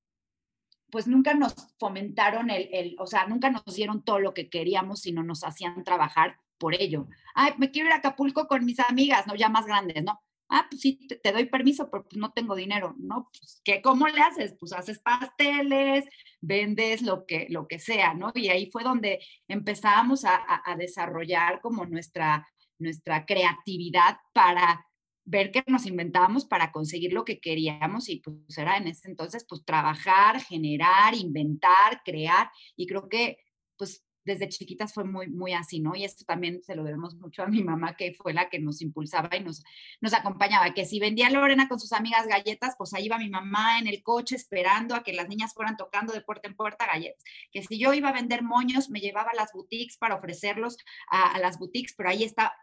pues 0.89 1.07
nunca 1.07 1.33
nos 1.33 1.53
fomentaron 1.80 2.50
el, 2.50 2.69
el, 2.71 2.95
o 3.00 3.07
sea, 3.07 3.27
nunca 3.27 3.50
nos 3.50 3.75
dieron 3.75 4.03
todo 4.03 4.19
lo 4.19 4.33
que 4.33 4.50
queríamos, 4.50 5.01
sino 5.01 5.24
nos 5.24 5.44
hacían 5.44 5.83
trabajar 5.83 6.38
por 6.57 6.75
ello. 6.75 7.07
Ay, 7.33 7.53
me 7.57 7.71
quiero 7.71 7.89
ir 7.89 7.94
a 7.94 7.98
Acapulco 7.98 8.48
con 8.48 8.63
mis 8.65 8.80
amigas, 8.80 9.27
¿no? 9.27 9.36
Ya 9.36 9.50
más 9.50 9.65
grandes, 9.65 10.03
¿no? 10.03 10.21
Ah, 10.51 10.68
pues 10.69 10.81
sí, 10.81 11.07
te, 11.07 11.31
doy 11.31 11.45
permiso, 11.45 11.89
pero 11.89 12.03
pues 12.03 12.18
no 12.18 12.31
tengo 12.33 12.56
dinero, 12.56 12.94
¿no? 13.00 13.30
Pues, 13.39 13.62
¿qué, 13.63 13.81
¿Cómo 13.81 14.07
le 14.07 14.21
haces? 14.21 14.53
Pues 14.59 14.74
haces 14.74 15.00
pasteles, 15.00 16.05
vendes 16.41 17.01
lo 17.01 17.25
que, 17.25 17.48
lo 17.50 17.67
que 17.67 17.79
sea, 17.79 18.13
¿no? 18.13 18.31
Y 18.36 18.50
ahí 18.50 18.70
fue 18.70 18.84
donde 18.84 19.20
empezamos 19.48 20.25
a, 20.25 20.43
a, 20.65 20.75
desarrollar 20.75 21.62
como 21.62 21.86
nuestra, 21.86 22.48
nuestra 22.77 23.25
creatividad 23.25 24.17
para 24.34 24.86
ver 25.24 25.51
qué 25.51 25.63
nos 25.67 25.86
inventábamos 25.86 26.46
para 26.46 26.72
conseguir 26.72 27.13
lo 27.13 27.24
que 27.24 27.39
queríamos 27.39 28.10
y 28.10 28.17
pues 28.17 28.58
era 28.58 28.75
en 28.77 28.88
ese 28.88 29.08
entonces 29.08 29.46
pues 29.48 29.63
trabajar, 29.63 30.41
generar, 30.41 31.15
inventar, 31.15 32.01
crear 32.03 32.50
y 32.75 32.88
creo 32.88 33.08
que 33.08 33.38
pues 33.77 34.03
desde 34.24 34.50
chiquitas 34.50 34.94
fue 34.94 35.04
muy, 35.04 35.28
muy 35.28 35.54
así, 35.54 35.80
¿no? 35.80 35.96
Y 35.96 36.04
esto 36.04 36.25
también 36.25 36.62
se 36.63 36.75
lo 36.75 36.84
debemos 36.84 37.16
mucho 37.16 37.44
a 37.44 37.48
mi 37.48 37.63
mamá, 37.63 37.96
que 37.96 38.13
fue 38.13 38.34
la 38.34 38.50
que 38.50 38.60
nos 38.60 38.82
impulsaba 38.82 39.36
y 39.36 39.44
nos, 39.44 39.63
nos 40.00 40.13
acompañaba, 40.13 40.74
que 40.74 40.86
si 40.86 41.00
vendía 41.00 41.30
Lorena 41.30 41.68
con 41.68 41.80
sus 41.80 41.94
amigas 41.94 42.28
galletas, 42.28 42.75
pues 42.78 42.94
ahí 42.94 43.06
iba 43.06 43.18
mi 43.18 43.30
mamá 43.30 43.80
en 43.80 43.88
el 43.88 44.04
coche 44.04 44.36
esperando 44.36 44.96
a 44.96 45.04
que 45.04 45.13
las 45.13 45.28
niñas 45.28 45.54
fueran 45.54 45.78
tocando 45.78 46.13
de 46.13 46.22
puerta 46.22 46.48
en 46.48 46.56
puerta 46.56 46.86
galletas. 46.86 47.24
Que 47.51 47.63
si 47.63 47.80
yo 47.80 47.94
iba 47.94 48.10
a 48.10 48.13
vender 48.13 48.44
moños, 48.44 48.90
me 48.90 49.00
llevaba 49.00 49.32
a 49.32 49.36
las 49.36 49.51
boutiques 49.54 49.98
para 49.98 50.16
ofrecerlos 50.16 50.78
a, 51.10 51.34
a 51.34 51.40
las 51.40 51.58
boutiques, 51.58 51.94
pero 51.98 52.10
ahí 52.10 52.24
está, 52.24 52.54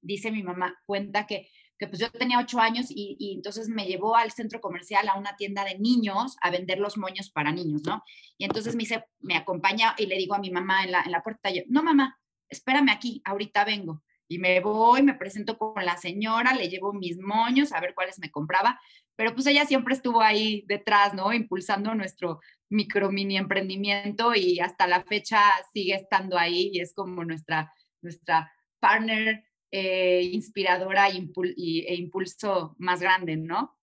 dice 0.00 0.30
mi 0.30 0.42
mamá, 0.42 0.78
cuenta 0.86 1.26
que 1.26 1.48
que 1.78 1.86
pues 1.86 2.00
yo 2.00 2.10
tenía 2.10 2.38
ocho 2.38 2.58
años 2.60 2.86
y, 2.88 3.34
entonces 3.36 3.68
me 3.68 3.86
llevó 3.86 4.16
al 4.16 4.32
centro 4.32 4.60
comercial 4.60 5.08
a 5.08 5.18
una 5.18 5.36
tienda 5.36 5.64
de 5.64 5.78
niños 5.78 6.36
a 6.40 6.50
vender 6.50 6.78
los 6.78 6.96
moños 6.96 7.30
para 7.30 7.52
niños, 7.52 7.82
¿no? 7.84 8.02
Y 8.38 8.44
entonces 8.44 8.74
me 8.74 8.80
dice, 8.80 9.04
me 9.20 9.36
acompaña 9.36 9.94
y 9.98 10.06
le 10.06 10.16
digo 10.16 10.34
a 10.34 10.38
mi 10.38 10.50
mamá 10.50 10.84
en 10.84 10.92
la, 10.92 11.02
en 11.02 11.12
la 11.12 11.22
puerta, 11.22 11.50
yo, 11.50 11.62
no 11.68 11.82
mamá, 11.82 12.18
espérame 12.48 12.90
aquí, 12.90 13.20
ahorita 13.24 13.64
vengo. 13.64 14.02
Y 14.28 14.38
me 14.38 14.58
voy, 14.60 15.02
me 15.02 15.14
presento 15.14 15.56
con 15.56 15.84
la 15.84 15.96
señora, 15.96 16.54
le 16.54 16.68
llevo 16.68 16.92
mis 16.92 17.18
moños 17.18 17.72
a 17.72 17.80
ver 17.80 17.94
cuáles 17.94 18.18
me 18.18 18.30
compraba, 18.30 18.80
pero 19.14 19.34
pues 19.34 19.46
ella 19.46 19.64
siempre 19.64 19.94
estuvo 19.94 20.20
ahí 20.20 20.64
detrás, 20.66 21.14
¿no? 21.14 21.32
Impulsando 21.32 21.94
nuestro 21.94 22.40
micro 22.68 23.10
mini 23.10 23.36
emprendimiento 23.36 24.34
y 24.34 24.60
hasta 24.60 24.86
la 24.86 25.02
fecha 25.04 25.40
sigue 25.72 25.94
estando 25.94 26.36
ahí 26.38 26.70
y 26.72 26.80
es 26.80 26.92
como 26.94 27.24
nuestra, 27.24 27.72
nuestra 28.02 28.52
partner 28.80 29.44
eh, 29.78 30.30
inspiradora 30.32 31.08
e 31.10 31.94
impulso 31.96 32.74
más 32.78 33.02
grande, 33.02 33.36
¿no? 33.36 33.76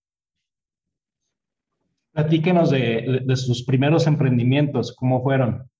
Platíquenos 2.10 2.70
de, 2.70 3.20
de 3.24 3.36
sus 3.36 3.64
primeros 3.64 4.08
emprendimientos, 4.08 4.92
¿cómo 4.96 5.22
fueron? 5.22 5.70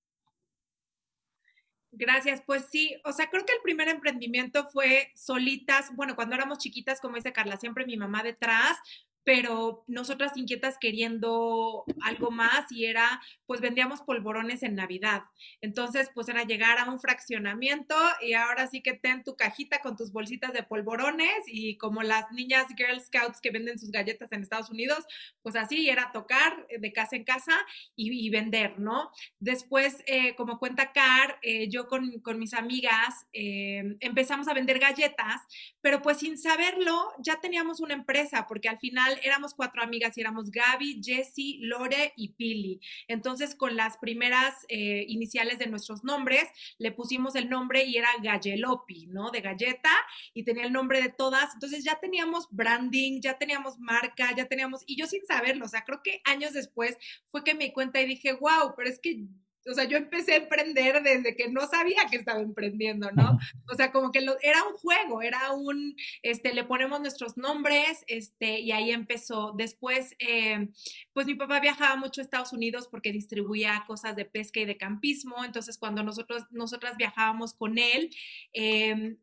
Gracias, 1.91 2.41
pues 2.45 2.65
sí, 2.71 2.95
o 3.03 3.11
sea, 3.11 3.29
creo 3.29 3.45
que 3.45 3.53
el 3.53 3.61
primer 3.61 3.89
emprendimiento 3.89 4.65
fue 4.67 5.11
solitas, 5.15 5.93
bueno, 5.95 6.15
cuando 6.15 6.35
éramos 6.35 6.59
chiquitas, 6.59 7.01
como 7.01 7.15
dice 7.15 7.33
Carla, 7.33 7.57
siempre 7.57 7.85
mi 7.85 7.97
mamá 7.97 8.23
detrás, 8.23 8.77
pero 9.25 9.83
nosotras 9.87 10.37
inquietas 10.37 10.77
queriendo 10.79 11.83
algo 12.03 12.29
más 12.29 12.71
y 12.71 12.85
era, 12.85 13.21
pues 13.47 13.59
vendíamos 13.59 14.01
polvorones 14.01 14.61
en 14.61 14.75
Navidad. 14.75 15.23
Entonces, 15.61 16.11
pues 16.13 16.29
era 16.29 16.43
llegar 16.43 16.77
a 16.77 16.89
un 16.89 16.99
fraccionamiento 16.99 17.95
y 18.21 18.33
ahora 18.33 18.67
sí 18.67 18.81
que 18.81 18.93
ten 18.93 19.23
tu 19.23 19.35
cajita 19.35 19.79
con 19.79 19.97
tus 19.97 20.11
bolsitas 20.11 20.53
de 20.53 20.61
polvorones 20.61 21.43
y 21.47 21.75
como 21.77 22.03
las 22.03 22.31
niñas 22.31 22.67
Girl 22.77 23.01
Scouts 23.01 23.41
que 23.41 23.49
venden 23.49 23.79
sus 23.79 23.89
galletas 23.89 24.31
en 24.31 24.43
Estados 24.43 24.69
Unidos, 24.69 25.03
pues 25.41 25.55
así 25.55 25.89
era 25.89 26.11
tocar 26.11 26.67
de 26.67 26.93
casa 26.93 27.15
en 27.15 27.23
casa 27.23 27.65
y, 27.95 28.29
vender, 28.29 28.79
¿no? 28.79 29.11
Después, 29.39 30.03
eh, 30.05 30.35
como 30.35 30.59
cuenta 30.59 30.91
Car, 30.91 31.39
eh, 31.41 31.67
yo 31.69 31.87
con, 31.87 32.19
con, 32.19 32.37
mis 32.37 32.53
amigas 32.53 33.25
eh, 33.33 33.95
empezamos 34.01 34.47
a 34.47 34.53
vender 34.53 34.77
galletas, 34.77 35.41
pero 35.81 36.01
pues 36.01 36.17
sin 36.17 36.37
saberlo 36.37 37.11
ya 37.19 37.39
teníamos 37.39 37.79
una 37.79 37.93
empresa 37.93 38.45
porque 38.47 38.69
al 38.69 38.77
final 38.77 39.14
éramos 39.23 39.53
cuatro 39.53 39.81
amigas 39.81 40.17
y 40.17 40.21
éramos 40.21 40.51
Gaby, 40.51 41.01
Jessie, 41.03 41.59
Lore 41.61 42.13
y 42.15 42.33
Pili. 42.33 42.79
Entonces, 43.07 43.55
con 43.55 43.75
las 43.75 43.97
primeras 43.97 44.53
eh, 44.69 45.05
iniciales 45.07 45.59
de 45.59 45.67
nuestros 45.67 46.03
nombres, 46.03 46.43
le 46.77 46.91
pusimos 46.91 47.35
el 47.35 47.49
nombre 47.49 47.85
y 47.85 47.97
era 47.97 48.09
Gallelopi, 48.21 49.07
¿no? 49.07 49.31
De 49.31 49.41
galleta 49.41 49.91
y 50.33 50.43
tenía 50.43 50.65
el 50.65 50.73
nombre 50.73 51.01
de 51.01 51.09
todas. 51.09 51.53
Entonces, 51.53 51.83
ya 51.83 51.99
teníamos 51.99 52.47
branding, 52.51 53.21
ya 53.21 53.37
teníamos 53.37 53.77
marca, 53.79 54.35
ya 54.35 54.47
teníamos, 54.47 54.83
y 54.85 54.97
yo 54.97 55.07
sin 55.07 55.25
saberlo, 55.25 55.65
o 55.65 55.69
sea, 55.69 55.83
creo 55.83 56.01
que 56.03 56.21
años 56.25 56.53
después 56.53 56.97
fue 57.27 57.43
que 57.43 57.53
me 57.53 57.65
di 57.65 57.73
cuenta 57.73 58.01
y 58.01 58.05
dije, 58.05 58.33
wow, 58.33 58.73
pero 58.75 58.89
es 58.89 58.99
que 58.99 59.25
o 59.67 59.73
sea, 59.73 59.85
yo 59.85 59.97
empecé 59.97 60.33
a 60.33 60.37
emprender 60.37 61.01
desde 61.01 61.35
que 61.35 61.49
no 61.49 61.67
sabía 61.67 62.05
que 62.09 62.17
estaba 62.17 62.39
emprendiendo, 62.39 63.11
¿no? 63.11 63.39
O 63.71 63.75
sea, 63.75 63.91
como 63.91 64.11
que 64.11 64.21
lo, 64.21 64.37
era 64.41 64.63
un 64.63 64.75
juego, 64.75 65.21
era 65.21 65.51
un, 65.53 65.95
este, 66.21 66.53
le 66.53 66.63
ponemos 66.63 66.99
nuestros 67.01 67.37
nombres, 67.37 68.03
este, 68.07 68.59
y 68.59 68.71
ahí 68.71 68.91
empezó. 68.91 69.53
Después, 69.57 70.15
eh, 70.19 70.69
pues 71.13 71.25
mi 71.25 71.35
papá 71.35 71.59
viajaba 71.59 71.95
mucho 71.95 72.21
a 72.21 72.23
Estados 72.23 72.53
Unidos 72.53 72.87
porque 72.89 73.11
distribuía 73.11 73.83
cosas 73.87 74.15
de 74.15 74.25
pesca 74.25 74.59
y 74.59 74.65
de 74.65 74.77
campismo, 74.77 75.43
entonces 75.43 75.77
cuando 75.77 76.03
nosotros, 76.03 76.43
nosotras 76.51 76.97
viajábamos 76.97 77.53
con 77.53 77.77
él, 77.77 78.09
eh, 78.53 79.17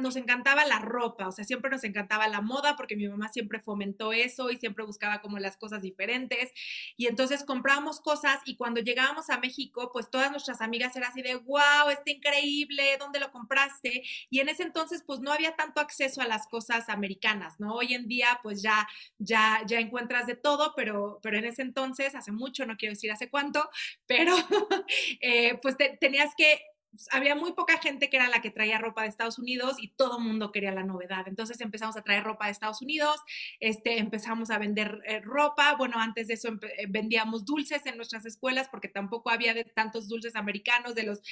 nos 0.00 0.16
encantaba 0.16 0.64
la 0.66 0.80
ropa, 0.80 1.28
o 1.28 1.32
sea, 1.32 1.44
siempre 1.44 1.70
nos 1.70 1.84
encantaba 1.84 2.28
la 2.28 2.40
moda 2.40 2.76
porque 2.76 2.96
mi 2.96 3.08
mamá 3.08 3.28
siempre 3.28 3.60
fomentó 3.60 4.12
eso 4.12 4.50
y 4.50 4.56
siempre 4.56 4.84
buscaba 4.84 5.20
como 5.20 5.38
las 5.38 5.56
cosas 5.56 5.82
diferentes, 5.82 6.52
y 6.96 7.06
entonces 7.06 7.44
comprábamos 7.44 8.00
cosas 8.00 8.40
y 8.44 8.56
cuando 8.56 8.80
llegábamos 8.80 9.30
a 9.30 9.38
México, 9.38 9.83
pues 9.92 10.10
todas 10.10 10.30
nuestras 10.30 10.60
amigas 10.60 10.94
eran 10.96 11.10
así 11.10 11.22
de, 11.22 11.36
wow, 11.36 11.88
está 11.90 12.10
increíble, 12.10 12.96
¿dónde 12.98 13.20
lo 13.20 13.30
compraste? 13.30 14.02
Y 14.30 14.40
en 14.40 14.48
ese 14.48 14.62
entonces, 14.62 15.02
pues 15.06 15.20
no 15.20 15.32
había 15.32 15.56
tanto 15.56 15.80
acceso 15.80 16.20
a 16.20 16.26
las 16.26 16.46
cosas 16.48 16.88
americanas, 16.88 17.54
¿no? 17.58 17.74
Hoy 17.74 17.94
en 17.94 18.08
día, 18.08 18.40
pues 18.42 18.62
ya, 18.62 18.86
ya, 19.18 19.62
ya 19.66 19.78
encuentras 19.80 20.26
de 20.26 20.36
todo, 20.36 20.72
pero, 20.76 21.20
pero 21.22 21.38
en 21.38 21.44
ese 21.44 21.62
entonces, 21.62 22.14
hace 22.14 22.32
mucho, 22.32 22.66
no 22.66 22.76
quiero 22.76 22.94
decir 22.94 23.10
hace 23.12 23.30
cuánto, 23.30 23.68
pero 24.06 24.34
eh, 25.20 25.58
pues 25.62 25.76
tenías 26.00 26.34
que 26.36 26.60
había 27.10 27.34
muy 27.34 27.52
poca 27.52 27.78
gente 27.78 28.08
que 28.10 28.16
era 28.16 28.28
la 28.28 28.40
que 28.40 28.50
traía 28.50 28.78
ropa 28.78 29.02
de 29.02 29.08
Estados 29.08 29.38
Unidos 29.38 29.76
y 29.78 29.88
todo 29.88 30.18
el 30.18 30.24
mundo 30.24 30.52
quería 30.52 30.72
la 30.72 30.82
novedad. 30.82 31.26
Entonces 31.26 31.60
empezamos 31.60 31.96
a 31.96 32.02
traer 32.02 32.24
ropa 32.24 32.46
de 32.46 32.52
Estados 32.52 32.82
Unidos, 32.82 33.20
este, 33.60 33.98
empezamos 33.98 34.50
a 34.50 34.58
vender 34.58 35.00
eh, 35.06 35.20
ropa. 35.20 35.74
Bueno, 35.76 35.98
antes 35.98 36.28
de 36.28 36.34
eso 36.34 36.48
eh, 36.48 36.86
vendíamos 36.88 37.44
dulces 37.44 37.84
en 37.86 37.96
nuestras 37.96 38.26
escuelas 38.26 38.68
porque 38.68 38.88
tampoco 38.88 39.30
había 39.30 39.54
de 39.54 39.64
tantos 39.64 40.08
dulces 40.08 40.36
americanos, 40.36 40.94
de 40.94 41.04
los, 41.04 41.22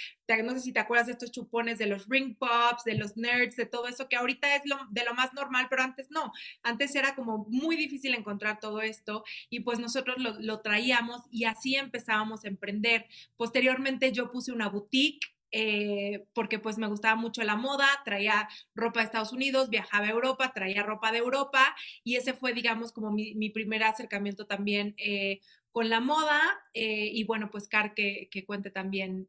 no 0.45 0.53
sé 0.53 0.61
si 0.61 0.73
te 0.73 0.81
acuerdas 0.81 1.07
de 1.07 1.13
estos 1.13 1.31
chupones, 1.31 1.79
de 1.79 1.87
los 1.87 2.09
ring 2.09 2.37
pops, 2.37 2.85
de 2.85 2.95
los 2.95 3.17
nerds, 3.17 3.57
de 3.57 3.67
todo 3.67 3.87
eso 3.87 4.09
que 4.09 4.17
ahorita 4.17 4.57
es 4.57 4.63
lo, 4.65 4.79
de 4.91 5.05
lo 5.05 5.15
más 5.15 5.33
normal, 5.35 5.67
pero 5.71 5.83
antes 5.83 6.11
no. 6.11 6.33
Antes 6.63 6.95
era 6.95 7.15
como 7.15 7.47
muy 7.49 7.77
difícil 7.77 8.15
encontrar 8.15 8.61
todo 8.61 8.81
esto 8.81 9.25
y 9.51 9.61
pues 9.61 9.79
nosotros 9.79 10.19
lo, 10.19 10.39
lo 10.41 10.61
traíamos 10.61 11.23
y 11.31 11.45
así 11.45 11.77
empezábamos 11.77 12.45
a 12.45 12.49
emprender. 12.49 13.07
Posteriormente 13.37 14.13
yo 14.13 14.31
puse 14.31 14.53
una 14.53 14.69
boutique 14.69 15.33
eh, 15.53 16.25
porque 16.33 16.59
pues 16.59 16.79
me 16.79 16.87
gustaba 16.89 17.15
mucho 17.15 17.43
la 17.43 17.57
moda, 17.57 17.87
traía 18.05 18.49
ropa 18.75 19.01
de 19.01 19.07
Estados 19.07 19.33
Unidos, 19.33 19.71
viajaba 19.71 20.07
a 20.07 20.11
Europa, 20.11 20.53
traía 20.55 20.83
ropa 20.83 21.13
de 21.13 21.19
Europa 21.19 21.77
y 22.03 22.17
ese 22.17 22.33
fue, 22.33 22.53
digamos, 22.53 22.93
como 22.93 23.11
mi, 23.13 23.51
primer 23.51 23.85
acercamiento 23.85 24.47
también 24.47 24.95
eh, 24.97 25.41
con 25.71 25.91
la 25.91 26.01
moda 26.01 26.41
eh, 26.75 27.11
y 27.13 27.25
bueno, 27.25 27.51
pues 27.51 27.69
Car 27.69 27.95
que, 27.95 28.29
que 28.31 28.45
cuente 28.45 28.71
también 28.71 29.29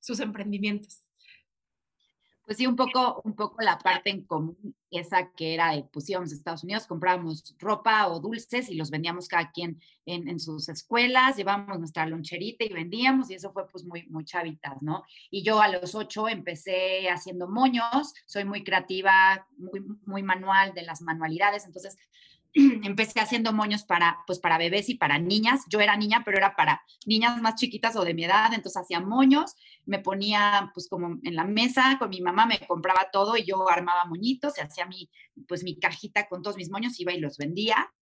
sus 0.00 0.20
emprendimientos. 0.20 1.02
Pues 2.44 2.58
sí, 2.58 2.66
un 2.66 2.74
poco, 2.74 3.22
un 3.24 3.36
poco 3.36 3.62
la 3.62 3.78
parte 3.78 4.10
en 4.10 4.24
común, 4.24 4.74
esa 4.90 5.30
que 5.32 5.54
era 5.54 5.72
de, 5.72 5.84
pues 5.84 6.10
íbamos 6.10 6.32
a 6.32 6.34
Estados 6.34 6.64
Unidos, 6.64 6.86
comprábamos 6.86 7.54
ropa 7.58 8.08
o 8.08 8.18
dulces 8.18 8.68
y 8.68 8.74
los 8.74 8.90
vendíamos 8.90 9.28
cada 9.28 9.52
quien 9.52 9.80
en, 10.06 10.28
en, 10.28 10.40
sus 10.40 10.68
escuelas, 10.68 11.36
llevábamos 11.36 11.78
nuestra 11.78 12.04
loncherita 12.04 12.64
y 12.64 12.72
vendíamos 12.72 13.30
y 13.30 13.34
eso 13.34 13.52
fue 13.52 13.68
pues 13.68 13.84
muy, 13.84 14.06
muy 14.08 14.24
chavitas, 14.24 14.82
¿no? 14.82 15.04
Y 15.30 15.44
yo 15.44 15.62
a 15.62 15.68
los 15.68 15.94
ocho 15.94 16.28
empecé 16.28 17.08
haciendo 17.08 17.48
moños, 17.48 18.12
soy 18.26 18.44
muy 18.44 18.64
creativa, 18.64 19.46
muy, 19.56 19.80
muy 20.04 20.24
manual 20.24 20.74
de 20.74 20.82
las 20.82 21.00
manualidades, 21.00 21.64
entonces 21.64 21.96
empecé 22.82 23.20
haciendo 23.20 23.52
moños 23.52 23.84
para, 23.84 24.18
pues 24.26 24.38
para 24.38 24.58
bebés 24.58 24.88
y 24.88 24.94
para 24.94 25.18
niñas. 25.18 25.62
Yo 25.68 25.80
era 25.80 25.96
niña, 25.96 26.22
pero 26.24 26.38
era 26.38 26.54
para 26.56 26.82
niñas 27.06 27.40
más 27.40 27.56
chiquitas 27.56 27.96
o 27.96 28.04
de 28.04 28.14
mi 28.14 28.24
edad, 28.24 28.52
entonces 28.52 28.82
hacía 28.82 29.00
moños, 29.00 29.54
me 29.86 29.98
ponía 29.98 30.70
pues 30.74 30.88
como 30.88 31.18
en 31.22 31.34
la 31.34 31.44
mesa 31.44 31.96
con 31.98 32.10
mi 32.10 32.20
mamá, 32.20 32.46
me 32.46 32.60
compraba 32.66 33.08
todo 33.12 33.36
y 33.36 33.44
yo 33.44 33.68
armaba 33.68 34.04
moñitos 34.04 34.58
y 34.58 34.60
hacía 34.60 34.86
mi, 34.86 35.10
pues 35.48 35.64
mi 35.64 35.78
cajita 35.78 36.28
con 36.28 36.42
todos 36.42 36.56
mis 36.56 36.70
moños, 36.70 36.98
iba 37.00 37.12
y 37.12 37.20
los 37.20 37.38
vendía. 37.38 37.92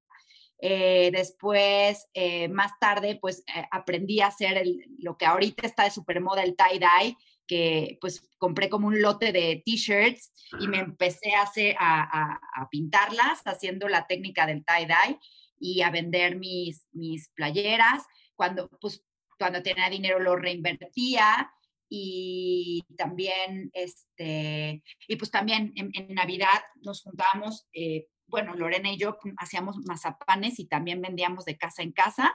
Eh, 0.62 1.11
después, 1.12 2.09
eh, 2.12 2.49
más 2.49 2.73
tarde, 2.78 3.19
pues 3.21 3.42
eh, 3.47 3.64
aprendí 3.71 4.21
a 4.21 4.26
hacer 4.26 4.62
lo 4.99 5.16
que 5.16 5.25
ahorita 5.25 5.66
está 5.66 5.85
de 5.85 5.90
super 5.90 6.21
moda, 6.21 6.42
el 6.42 6.54
tie-dye, 6.54 7.16
que 7.50 7.99
pues 8.00 8.23
compré 8.38 8.69
como 8.69 8.87
un 8.87 9.02
lote 9.02 9.33
de 9.33 9.61
t-shirts 9.66 10.33
y 10.61 10.69
me 10.69 10.78
empecé 10.78 11.35
a, 11.35 11.42
hacer, 11.42 11.75
a, 11.80 12.38
pintarlas 12.71 13.42
haciendo 13.45 13.88
la 13.88 14.07
técnica 14.07 14.47
del 14.47 14.64
tie-dye 14.64 15.19
y 15.59 15.83
a 15.83 15.90
vender 15.90 16.37
mis, 16.37 16.87
mis 16.92 17.30
playeras. 17.30 18.04
Cuando, 18.37 18.69
pues, 18.80 19.04
cuando 19.37 19.64
tenía 19.64 19.90
dinero 19.90 20.21
lo 20.21 20.37
reinvertía 20.37 21.52
y 21.88 22.85
también, 22.97 23.73
este, 23.73 24.85
y 25.09 25.16
pues 25.16 25.33
también 25.33 25.73
en, 25.75 26.14
Navidad 26.14 26.62
nos 26.76 27.02
juntábamos, 27.02 27.66
eh, 27.73 28.07
bueno, 28.28 28.54
Lorena 28.54 28.92
y 28.92 28.97
yo 28.97 29.19
hacíamos 29.38 29.76
mazapanes 29.78 30.61
y 30.61 30.69
también 30.69 31.02
vendíamos 31.02 31.45
de 31.47 31.59
casa 31.59 31.83
en 31.83 31.90
casa 31.90 32.33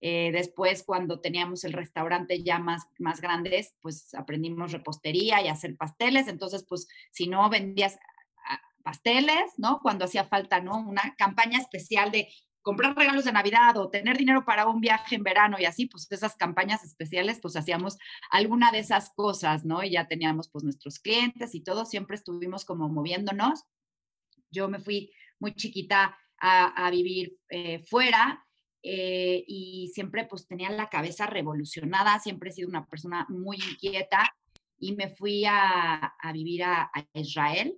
eh, 0.00 0.30
después, 0.32 0.84
cuando 0.84 1.20
teníamos 1.20 1.64
el 1.64 1.72
restaurante 1.72 2.42
ya 2.42 2.58
más, 2.58 2.86
más 2.98 3.20
grandes, 3.20 3.74
pues 3.80 4.14
aprendimos 4.14 4.72
repostería 4.72 5.42
y 5.42 5.48
hacer 5.48 5.76
pasteles. 5.76 6.28
Entonces, 6.28 6.64
pues 6.68 6.86
si 7.10 7.26
no 7.26 7.48
vendías 7.50 7.98
ah, 8.48 8.60
pasteles, 8.84 9.54
¿no? 9.56 9.80
Cuando 9.80 10.04
hacía 10.04 10.24
falta, 10.24 10.60
¿no? 10.60 10.78
Una 10.78 11.14
campaña 11.16 11.58
especial 11.58 12.12
de 12.12 12.28
comprar 12.62 12.96
regalos 12.96 13.24
de 13.24 13.32
Navidad 13.32 13.76
o 13.78 13.90
tener 13.90 14.16
dinero 14.18 14.44
para 14.44 14.66
un 14.66 14.80
viaje 14.80 15.16
en 15.16 15.22
verano 15.22 15.56
y 15.58 15.64
así, 15.64 15.86
pues 15.86 16.06
esas 16.10 16.36
campañas 16.36 16.84
especiales, 16.84 17.40
pues 17.40 17.56
hacíamos 17.56 17.98
alguna 18.30 18.70
de 18.70 18.80
esas 18.80 19.10
cosas, 19.10 19.64
¿no? 19.64 19.82
Y 19.82 19.92
ya 19.92 20.06
teníamos 20.06 20.48
pues 20.48 20.64
nuestros 20.64 20.98
clientes 21.00 21.54
y 21.54 21.62
todo, 21.62 21.86
siempre 21.86 22.16
estuvimos 22.16 22.64
como 22.64 22.88
moviéndonos. 22.88 23.64
Yo 24.50 24.68
me 24.68 24.78
fui 24.78 25.12
muy 25.40 25.54
chiquita 25.54 26.16
a, 26.40 26.88
vivir 26.90 27.36
eh, 27.48 27.84
fuera 27.88 28.46
eh, 28.90 29.44
y 29.46 29.90
siempre 29.92 30.24
pues 30.24 30.46
tenía 30.46 30.70
la 30.70 30.88
cabeza 30.88 31.26
revolucionada, 31.26 32.18
siempre 32.20 32.48
he 32.48 32.54
sido 32.54 32.70
una 32.70 32.86
persona 32.86 33.26
muy 33.28 33.58
inquieta 33.58 34.34
y 34.78 34.96
me 34.96 35.10
fui 35.10 35.44
a, 35.44 36.14
vivir 36.32 36.64
a, 36.64 36.90
Israel 37.12 37.74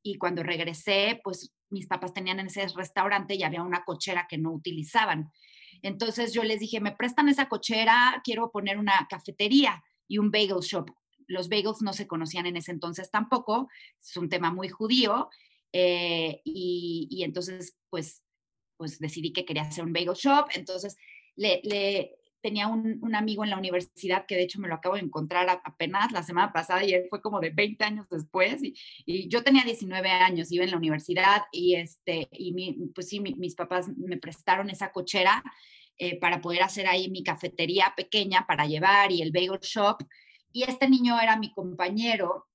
y 0.00 0.16
cuando 0.16 0.44
regresé 0.44 1.20
pues 1.24 1.52
mis 1.70 1.88
papás 1.88 2.14
tenían 2.14 2.38
en 2.38 2.46
ese 2.46 2.68
restaurante 2.68 3.34
y 3.34 3.42
había 3.42 3.64
una 3.64 3.82
cochera 3.82 4.28
que 4.28 4.38
no 4.38 4.52
utilizaban. 4.52 5.32
Entonces 5.82 6.32
yo 6.32 6.44
les 6.44 6.60
dije, 6.60 6.80
me 6.80 6.94
prestan 6.94 7.28
esa 7.28 7.48
cochera, 7.48 8.22
quiero 8.22 8.52
poner 8.52 8.78
una 8.78 9.08
cafetería 9.10 9.82
y 10.06 10.18
un 10.18 10.30
bagel 10.30 10.60
shop. 10.60 10.88
Los 11.26 11.48
bagels 11.48 11.82
no 11.82 11.92
se 11.92 12.06
conocían 12.06 12.46
en 12.46 12.58
ese 12.58 12.70
entonces 12.70 13.10
tampoco, 13.10 13.68
es 14.00 14.16
un 14.16 14.28
tema 14.28 14.52
muy 14.52 14.68
judío. 14.68 15.30
Eh, 15.72 16.40
y, 16.44 17.08
y, 17.10 17.24
entonces, 17.24 17.76
pues 17.90 18.23
pues 18.76 18.98
decidí 18.98 19.32
que 19.32 19.44
quería 19.44 19.62
hacer 19.62 19.84
un 19.84 19.92
bagel 19.92 20.14
shop, 20.14 20.48
entonces 20.54 20.96
le, 21.36 22.12
tenía 22.40 22.68
un, 22.68 23.14
amigo 23.14 23.42
en 23.44 23.50
la 23.50 23.58
universidad 23.58 24.26
que 24.26 24.36
de 24.36 24.42
hecho 24.42 24.60
me 24.60 24.68
lo 24.68 24.74
acabo 24.74 24.96
de 24.96 25.02
encontrar 25.02 25.62
apenas 25.64 26.12
la 26.12 26.22
semana 26.22 26.52
pasada 26.52 26.84
y 26.84 26.92
él 26.92 27.06
fue 27.08 27.22
como 27.22 27.40
de 27.40 27.50
20 27.50 27.84
años 27.84 28.06
después 28.10 28.62
y, 28.62 28.74
yo 29.28 29.42
tenía 29.42 29.64
19 29.64 30.08
años, 30.10 30.52
iba 30.52 30.64
en 30.64 30.70
la 30.70 30.76
universidad 30.76 31.42
y 31.52 31.76
este, 31.76 32.28
y 32.32 32.52
pues 32.94 33.08
sí, 33.08 33.20
mis 33.20 33.54
papás 33.54 33.88
me 33.96 34.18
prestaron 34.18 34.70
esa 34.70 34.92
cochera 34.92 35.42
eh, 35.96 36.18
para 36.18 36.40
poder 36.40 36.62
hacer 36.62 36.88
ahí 36.88 37.08
mi 37.08 37.22
cafetería 37.22 37.94
pequeña 37.96 38.46
para 38.46 38.66
llevar 38.66 39.12
y 39.12 39.22
el 39.22 39.30
bagel 39.30 39.60
shop. 39.62 40.02
Y 40.52 40.64
este 40.64 40.88
niño 40.88 41.20
era 41.20 41.36
mi 41.36 41.52
compañero 41.52 42.48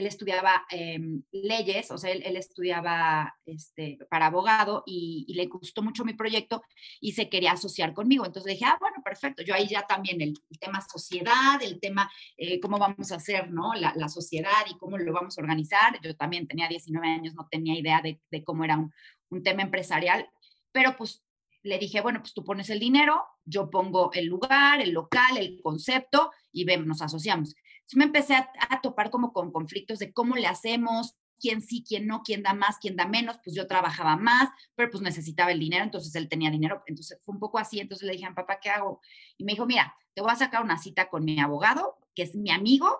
él 0.00 0.06
estudiaba 0.06 0.66
em, 0.70 1.22
leyes, 1.30 1.90
o 1.90 1.98
sea, 1.98 2.10
él, 2.10 2.36
estudiaba 2.36 3.34
este, 3.46 3.98
para 4.10 4.26
abogado 4.26 4.82
y, 4.86 5.32
le 5.34 5.46
gustó 5.46 5.82
mucho 5.82 6.04
mi 6.04 6.14
proyecto 6.14 6.62
y 7.00 7.12
se 7.12 7.28
quería 7.28 7.52
asociar 7.52 7.94
conmigo. 7.94 8.26
Entonces 8.26 8.52
dije, 8.52 8.64
ah, 8.64 8.76
bueno, 8.80 8.96
perfecto. 9.04 9.42
Yo 9.42 9.54
ahí 9.54 9.68
ya 9.68 9.86
también 9.86 10.20
el, 10.20 10.34
tema 10.58 10.80
sociedad, 10.80 11.62
el 11.62 11.80
tema 11.80 12.10
eh, 12.36 12.60
cómo 12.60 12.78
vamos 12.78 13.12
a 13.12 13.16
hacer, 13.16 13.50
¿no? 13.50 13.72
La, 13.74 14.08
sociedad 14.08 14.66
y 14.68 14.76
cómo 14.76 14.98
lo 14.98 15.12
vamos 15.12 15.38
a 15.38 15.42
organizar. 15.42 16.00
Yo 16.02 16.16
también 16.16 16.48
tenía 16.48 16.68
19 16.68 17.06
años, 17.06 17.34
no 17.34 17.46
tenía 17.50 17.78
idea 17.78 18.02
de, 18.02 18.44
cómo 18.44 18.64
era 18.64 18.76
un, 18.76 18.92
un 19.28 19.42
tema 19.42 19.62
empresarial, 19.62 20.28
pero 20.72 20.96
pues 20.96 21.24
le 21.62 21.78
dije, 21.78 22.00
bueno, 22.00 22.20
pues 22.20 22.32
tú 22.32 22.42
pones 22.42 22.70
el 22.70 22.80
dinero, 22.80 23.22
yo 23.44 23.70
pongo 23.70 24.10
el 24.14 24.26
lugar, 24.26 24.80
el 24.80 24.90
local, 24.92 25.36
el 25.36 25.60
concepto 25.62 26.32
y 26.50 26.64
vemos, 26.64 26.86
nos 26.86 27.02
asociamos 27.02 27.54
me 27.98 28.04
empecé 28.04 28.34
a, 28.34 28.80
topar 28.82 29.10
como 29.10 29.32
con 29.32 29.50
conflictos 29.52 29.98
de 29.98 30.12
cómo 30.12 30.36
le 30.36 30.46
hacemos, 30.46 31.16
quién 31.38 31.62
sí, 31.62 31.84
quién 31.86 32.06
no, 32.06 32.22
quién 32.22 32.42
da 32.42 32.54
más, 32.54 32.78
quién 32.78 32.96
da 32.96 33.06
menos, 33.06 33.38
pues 33.42 33.56
yo 33.56 33.66
trabajaba 33.66 34.16
más, 34.16 34.48
pero 34.74 34.90
pues 34.90 35.02
necesitaba 35.02 35.50
el 35.50 35.58
dinero, 35.58 35.84
entonces 35.84 36.14
él 36.14 36.28
tenía 36.28 36.50
dinero, 36.50 36.82
entonces 36.86 37.18
fue 37.24 37.34
un 37.34 37.40
poco 37.40 37.58
así, 37.58 37.80
entonces 37.80 38.06
le 38.06 38.12
dije 38.12 38.26
a 38.26 38.34
papá, 38.34 38.60
¿qué 38.60 38.70
hago? 38.70 39.00
Y 39.36 39.44
me 39.44 39.52
dijo, 39.52 39.66
mira, 39.66 39.94
te 40.14 40.20
voy 40.20 40.30
a 40.30 40.36
sacar 40.36 40.62
una 40.62 40.78
cita 40.78 41.08
con 41.08 41.24
mi 41.24 41.40
abogado, 41.40 41.98
que 42.14 42.22
es 42.22 42.34
mi 42.34 42.50
amigo, 42.50 42.98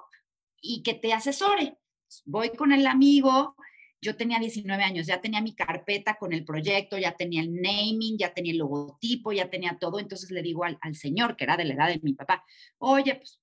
y 0.60 0.82
que 0.82 0.94
te 0.94 1.12
asesore. 1.12 1.78
Voy 2.24 2.50
con 2.50 2.72
el 2.72 2.86
amigo, 2.86 3.54
yo 4.00 4.16
tenía 4.16 4.38
19 4.38 4.82
años, 4.82 5.06
ya 5.06 5.20
tenía 5.20 5.40
mi 5.40 5.54
carpeta 5.54 6.16
con 6.16 6.32
el 6.32 6.44
proyecto, 6.44 6.98
ya 6.98 7.16
tenía 7.16 7.42
el 7.42 7.54
naming, 7.54 8.18
ya 8.18 8.32
tenía 8.32 8.52
el 8.52 8.58
logotipo, 8.58 9.32
ya 9.32 9.48
tenía 9.50 9.78
todo, 9.78 9.98
entonces 9.98 10.30
le 10.30 10.42
digo 10.42 10.64
al, 10.64 10.78
al 10.80 10.94
señor, 10.94 11.36
que 11.36 11.44
era 11.44 11.56
de 11.56 11.64
la 11.64 11.74
edad 11.74 11.88
de 11.88 12.00
mi 12.02 12.14
papá, 12.14 12.44
oye, 12.78 13.16
pues 13.16 13.40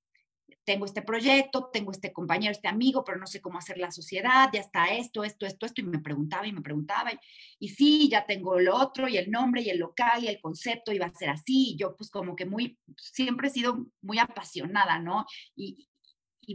tengo 0.68 0.86
este 0.86 1.02
proyecto, 1.02 1.70
tengo 1.72 1.92
este 1.92 2.12
compañero, 2.12 2.52
este 2.52 2.68
amigo, 2.68 3.04
pero 3.04 3.18
no 3.18 3.28
sé 3.28 3.40
cómo 3.42 3.58
hacer 3.58 3.78
la 3.78 3.92
sociedad, 3.92 4.50
ya 4.52 4.60
está 4.60 4.88
esto, 4.88 5.24
esto, 5.24 5.46
esto, 5.46 5.66
esto, 5.66 5.82
y 5.82 5.86
me 5.86 6.00
preguntaba 6.00 6.48
y 6.48 6.52
me 6.52 6.62
preguntaba, 6.62 7.12
y, 7.60 7.70
sí, 7.70 8.10
ya 8.10 8.26
tengo 8.26 8.60
lo 8.60 8.76
otro, 8.76 9.08
y 9.08 9.18
el 9.18 9.32
nombre, 9.32 9.62
y 9.62 9.70
el 9.70 9.80
local, 9.80 10.24
y 10.24 10.28
el 10.28 10.42
concepto, 10.42 10.92
iba 10.92 11.06
a 11.06 11.14
ser 11.14 11.30
así, 11.30 11.72
y 11.72 11.78
yo 11.78 11.96
pues 11.96 12.10
como 12.10 12.36
que 12.36 12.46
muy, 12.46 12.78
siempre 12.98 13.48
he 13.48 13.52
sido 13.52 13.86
muy 14.02 14.20
apasionada, 14.20 15.00
¿no? 15.00 15.26
Y, 15.56 15.88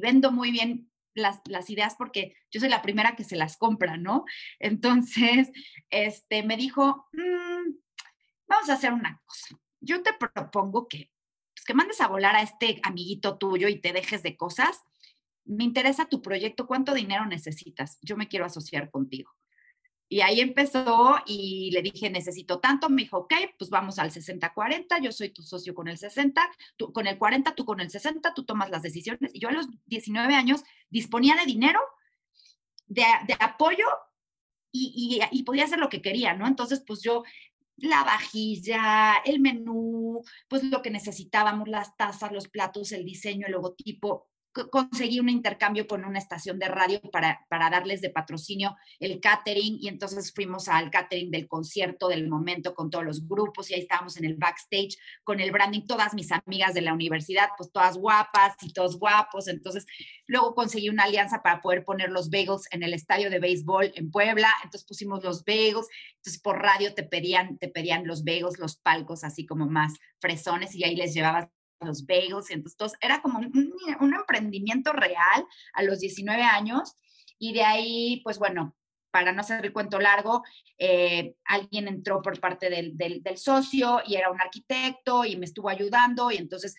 vendo 0.00 0.32
muy 0.32 0.50
bien 0.50 0.90
las, 1.14 1.40
ideas 1.68 1.94
porque 1.96 2.34
yo 2.50 2.61
soy 2.61 2.70
la 2.70 2.82
primera 2.82 3.14
que 3.14 3.25
se 3.25 3.37
las 3.37 3.56
compra, 3.58 3.96
¿no? 3.99 4.25
Entonces, 4.58 5.50
este, 5.90 6.42
me 6.42 6.56
dijo, 6.56 7.06
mm, 7.12 7.75
vamos 8.46 8.68
a 8.68 8.75
hacer 8.75 8.92
una 8.92 9.22
cosa, 9.25 9.58
yo 9.80 10.02
te 10.02 10.12
propongo 10.14 10.88
que 10.88 11.12
pues, 11.62 11.66
que 11.66 11.75
mandes 11.75 12.00
a 12.00 12.09
volar 12.09 12.35
a 12.35 12.42
este 12.42 12.81
amiguito 12.83 13.38
tuyo 13.38 13.69
y 13.69 13.81
te 13.81 13.92
dejes 13.92 14.25
de 14.25 14.37
cosas. 14.37 14.83
Me 15.45 15.62
interesa 15.62 16.09
tu 16.09 16.21
proyecto, 16.21 16.66
¿cuánto 16.66 16.92
dinero 16.92 17.25
necesitas? 17.26 17.99
Yo 18.02 18.16
me 18.16 18.26
quiero 18.26 18.45
asociar 18.45 18.90
contigo. 18.90 19.31
Y 20.09 20.23
ahí 20.23 20.40
empezó 20.40 21.16
y 21.25 21.71
le 21.71 21.83
dije, 21.83 22.11
necesito 22.11 22.59
tanto. 22.59 22.88
Me 22.90 23.02
dijo, 23.02 23.19
ok, 23.19 23.35
pues 23.59 23.71
vamos 23.71 24.00
al 24.00 24.11
60-40, 24.11 25.00
yo 25.00 25.12
soy 25.12 25.31
tu 25.31 25.42
socio 25.42 25.73
con 25.73 25.87
el 25.87 25.99
60, 25.99 26.42
tú 26.76 26.92
con 26.92 27.07
el 27.07 27.16
40, 27.16 27.54
tú 27.54 27.64
con 27.64 27.81
el 27.81 27.90
60, 27.90 28.35
tú 28.35 28.45
tomas 28.45 28.69
las 28.69 28.83
decisiones. 28.83 29.31
Y 29.33 29.38
yo 29.38 29.49
a 29.49 29.52
los 29.52 29.69
19 29.87 30.35
años 30.35 30.64
disponía 30.90 31.37
de 31.37 31.47
dinero, 31.47 31.81
de, 32.88 33.04
apoyo 33.38 33.87
y, 34.73 35.21
y, 35.31 35.38
y, 35.38 35.45
podía 35.45 35.64
hacer 35.64 35.78
lo 35.78 35.88
que 35.88 36.02
quería, 36.02 36.35
¿no? 36.35 36.47
Entonces, 36.47 36.83
pues 36.85 37.02
yo 37.02 37.23
la 37.82 38.04
vajilla, 38.04 39.16
el 39.24 39.40
menú, 39.40 40.22
pues 40.48 40.62
lo 40.64 40.82
que 40.82 40.90
necesitábamos, 40.90 41.68
las 41.68 41.96
tazas, 41.96 42.32
los 42.32 42.48
platos, 42.48 42.92
el 42.92 43.04
diseño, 43.04 43.46
el 43.46 43.52
logotipo, 43.52 44.28
conseguí 44.71 45.21
un 45.21 45.28
intercambio 45.28 45.87
con 45.87 46.04
una 46.04 46.18
estación 46.18 46.59
de 46.59 46.68
radio 46.68 47.00
para, 47.11 47.47
para 47.49 47.71
darles 47.71 48.00
de 48.00 48.11
patrocinio 48.11 48.76
el 49.00 49.21
catering 49.21 49.78
y 49.80 49.88
entonces 49.88 50.32
fuimos 50.35 50.68
al 50.68 50.90
catering 50.90 51.30
del 51.30 51.49
concierto 51.49 52.09
del 52.09 52.28
momento 52.28 52.75
con 52.75 52.90
todos 52.90 53.04
los 53.04 53.26
grupos 53.26 53.71
y 53.71 53.75
ahí 53.75 53.80
estábamos 53.80 54.16
en 54.16 54.25
el 54.25 54.37
backstage 54.37 54.97
con 55.25 55.40
el 55.40 55.50
branding, 55.50 55.87
todas 55.87 56.14
mis 56.14 56.30
amigas 56.32 56.75
de 56.75 56.82
la 56.82 56.92
universidad, 56.92 57.49
pues 57.56 57.73
todas 57.73 57.97
guapas 57.97 58.54
y 58.62 58.73
todos 58.73 58.99
guapos, 58.99 59.49
entonces 59.49 59.86
luego 60.26 60.54
conseguí 60.54 60.88
una 60.88 61.04
alianza 61.04 61.43
para 61.43 61.60
poder 61.60 61.84
poner 61.84 62.10
los 62.10 62.30
bagels 62.30 62.69
en 62.71 62.82
el 62.82 62.95
estadio 62.95 63.30
de 63.30 63.38
béisbol 63.38 63.93
en 63.95 64.10
Puebla, 64.10 64.49
entonces 64.62 64.86
pusimos 64.86 65.25
los 65.25 65.45
bagels, 65.45 65.88
entonces 66.17 66.41
por 66.43 66.60
radio 66.60 66.95
te 66.95 67.02
pedían, 67.02 67.58
te 67.58 67.69
pedían 67.69 68.06
los 68.06 68.25
bagels, 68.25 68.58
los 68.58 68.76
palcos 68.76 69.25
así 69.25 69.47
como 69.47 69.67
más 69.67 69.95
fresones 70.21 70.75
y 70.75 70.84
ahí 70.84 70.95
les 70.95 71.15
llevabas 71.15 71.49
los 71.84 72.06
bagels, 72.06 72.50
y 72.50 72.54
entonces 72.54 72.99
era 73.00 73.21
como 73.23 73.38
un, 73.38 74.14
emprendimiento 74.14 74.92
real 74.92 75.47
a 75.75 75.82
los 75.82 76.00
19 76.00 76.42
años 76.42 76.97
y 77.38 77.52
de 77.52 77.64
ahí, 77.64 78.21
pues 78.25 78.38
bueno, 78.38 78.76
para 79.10 79.32
no 79.32 79.40
hacer 79.40 79.64
el 79.64 79.73
cuento 79.73 79.99
largo, 79.99 80.42
eh, 80.78 81.34
alguien 81.45 81.88
entró 81.88 82.23
por 82.23 82.40
parte 82.40 82.71
del, 82.71 82.97
del, 82.97 83.23
del, 83.23 83.36
socio 83.36 84.00
y 84.06 84.14
era 84.14 84.30
un 84.30 84.40
arquitecto 84.40 85.25
y 85.25 85.36
me 85.36 85.45
estuvo 85.45 85.68
ayudando 85.68 86.30
y 86.30 86.36
entonces 86.36 86.76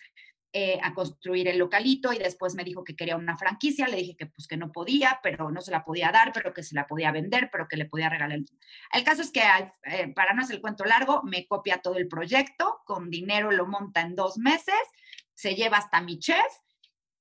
eh, 0.56 0.78
a 0.84 0.94
construir 0.94 1.48
el 1.48 1.58
localito 1.58 2.12
y 2.12 2.18
después 2.18 2.54
me 2.54 2.62
dijo 2.62 2.84
que 2.84 2.94
quería 2.94 3.16
una 3.16 3.36
franquicia, 3.36 3.88
le 3.88 3.96
dije 3.96 4.16
que 4.16 4.26
pues 4.26 4.46
que 4.46 4.56
no 4.56 4.70
podía, 4.70 5.18
pero 5.20 5.50
no 5.50 5.60
se 5.60 5.72
la 5.72 5.84
podía 5.84 6.12
dar, 6.12 6.32
pero 6.32 6.54
que 6.54 6.62
se 6.62 6.76
la 6.76 6.86
podía 6.86 7.10
vender, 7.10 7.48
pero 7.50 7.66
que 7.66 7.76
le 7.76 7.86
podía 7.86 8.08
regalar. 8.08 8.38
El 8.92 9.02
caso 9.02 9.22
es 9.22 9.32
que 9.32 9.42
eh, 9.82 10.12
para 10.14 10.32
no 10.32 10.42
hacer 10.42 10.54
el 10.54 10.62
cuento 10.62 10.84
largo, 10.84 11.24
me 11.24 11.44
copia 11.48 11.78
todo 11.78 11.96
el 11.96 12.06
proyecto, 12.06 12.82
con 12.84 13.10
dinero 13.10 13.50
lo 13.50 13.66
monta 13.66 14.02
en 14.02 14.14
dos 14.14 14.38
meses, 14.38 14.76
se 15.34 15.56
lleva 15.56 15.78
hasta 15.78 16.00
mi 16.00 16.20
chef 16.20 16.46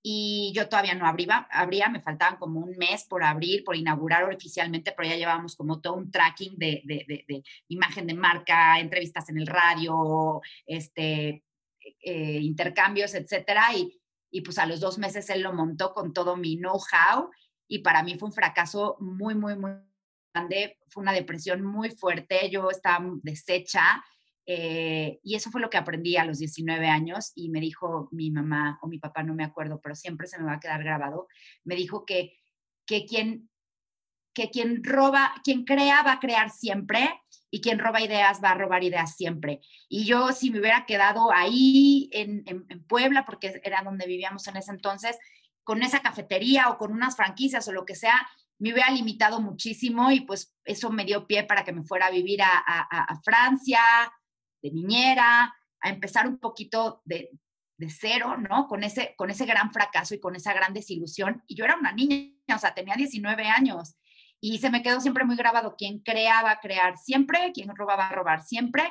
y 0.04 0.52
yo 0.54 0.69
todavía 0.69 0.93
no 0.93 1.08
abría, 1.08 1.48
abría, 1.50 1.89
me 1.89 2.02
faltaban 2.02 2.38
como 2.38 2.60
un 2.60 2.78
mes 2.78 3.04
por 3.06 3.24
abrir, 3.24 3.63
por 3.63 3.76
inaugurar 3.76 4.32
oficialmente, 4.32 4.93
pero 4.96 5.10
ya 5.10 5.15
llevábamos 5.15 5.56
como 5.56 5.82
todo 5.82 5.96
un 5.96 6.12
tracking 6.12 6.56
de, 6.60 6.84
de, 6.86 7.04
de, 7.08 7.26
de 7.28 7.43
imagen 7.69 8.06
de 8.06 8.13
marca, 8.13 8.80
entrevistas 8.80 9.28
en 9.30 9.39
el 9.39 9.48
radio, 9.48 10.39
este, 10.67 11.43
eh, 12.04 12.39
intercambios, 12.42 13.16
etcétera. 13.16 13.74
Y, 13.76 14.00
y 14.30 14.42
pues 14.42 14.58
a 14.58 14.66
los 14.66 14.80
dos 14.80 14.98
meses 14.98 15.30
él 15.30 15.42
lo 15.42 15.54
montó 15.54 15.94
con 15.94 16.13
todo 16.13 16.36
mi 16.36 16.58
know-how 16.58 17.30
y 17.68 17.80
para 17.80 18.04
mí 18.04 18.18
fue 18.18 18.30
un 18.30 18.34
fracaso 18.34 18.98
muy, 19.00 19.36
muy, 19.36 19.56
muy 19.56 19.72
grande. 20.34 20.78
Fue 20.88 21.02
una 21.02 21.13
depresión 21.13 21.63
muy 21.63 21.92
fuerte. 21.92 22.50
Yo 22.50 22.70
estaba 22.70 23.06
deshecha. 23.24 24.04
Eh, 24.46 25.20
y 25.24 25.36
eso 25.36 25.50
fue 25.50 25.62
lo 25.62 25.70
que 25.70 25.78
aprendí 25.78 26.18
a 26.18 26.26
los 26.26 26.39
19 26.39 26.88
años 26.88 27.32
y 27.34 27.50
me 27.50 27.62
dijo 27.62 28.10
mi 28.12 28.30
mamá 28.30 28.78
o 28.82 28.88
mi 28.88 29.00
papá, 29.00 29.24
no 29.24 29.34
me 29.34 29.46
acuerdo, 29.46 29.80
pero 29.82 29.96
siempre 29.96 30.28
se 30.28 30.38
me 30.38 30.46
va 30.46 30.54
a 30.54 30.60
quedar 30.60 30.84
grabado, 30.84 31.28
me 31.63 31.76
dijo 31.76 32.06
que, 32.06 32.38
que 32.86 33.06
quien, 33.06 33.50
que 34.34 34.50
quien 34.50 34.84
roba, 34.84 35.34
quien 35.43 35.63
crea 35.63 36.04
va 36.04 36.13
a 36.13 36.19
crear 36.19 36.50
siempre 36.50 37.22
y 37.54 37.62
quien 37.62 37.78
roba 37.78 38.02
ideas 38.02 38.41
va 38.43 38.50
a 38.50 38.56
robar 38.56 38.84
ideas 38.84 39.15
siempre. 39.15 39.62
Y 39.88 40.06
yo 40.06 40.32
si 40.32 40.50
me 40.50 40.60
hubiera 40.60 40.88
quedado 40.88 41.32
ahí 41.32 42.10
en, 42.12 42.43
Puebla, 42.88 43.26
porque 43.26 43.62
era 43.63 43.84
donde 43.84 44.08
vivíamos 44.08 44.48
en 44.48 44.58
ese 44.58 44.72
entonces, 44.72 45.19
con 45.63 45.84
esa 45.84 46.00
cafetería 46.02 46.69
o 46.69 46.80
con 46.80 46.91
unas 46.91 47.15
franquicias 47.15 47.67
o 47.67 47.72
lo 47.72 47.86
que 47.86 47.93
sea, 47.93 48.28
me 48.58 48.74
hubiera 48.74 48.89
limitado 48.89 49.39
muchísimo 49.39 50.10
y 50.10 50.22
pues 50.22 50.52
eso 50.65 50.89
me 50.89 51.06
dio 51.06 51.28
pie 51.28 51.43
para 51.43 51.63
que 51.63 51.74
me 51.74 51.84
fuera 51.84 52.08
a 52.08 52.12
vivir 52.12 52.41
a, 52.41 53.22
Francia, 53.24 53.82
de 54.62 54.72
niñera, 54.72 55.54
a 55.80 55.89
empezar 55.89 56.28
un 56.28 56.39
poquito 56.39 57.04
de, 57.06 57.30
de, 57.78 57.89
cero, 57.91 58.36
¿no? 58.38 58.67
Con 58.67 58.84
ese, 58.84 59.13
con 59.15 59.30
ese 59.30 59.46
gran 59.46 59.72
fracaso 59.72 60.15
y 60.15 60.19
con 60.19 60.36
esa 60.36 60.54
gran 60.54 60.74
desilusión. 60.74 61.43
Y 61.46 61.56
yo 61.56 61.65
era 61.65 61.78
una 61.78 61.91
niña, 61.91 62.34
o 62.56 62.58
sea, 62.58 62.74
tenía 62.74 62.96
19 62.96 63.46
años 63.48 63.96
y 64.46 64.58
se 64.58 64.70
me 64.70 64.84
quedó 64.84 65.00
siempre 65.00 65.24
muy 65.24 65.38
grabado, 65.38 65.78
quien 65.78 66.00
creaba 66.00 66.60
crear 66.60 66.98
siempre, 66.98 67.54
quien 67.54 67.74
robaba 67.74 68.10
robar 68.10 68.44
siempre. 68.44 68.84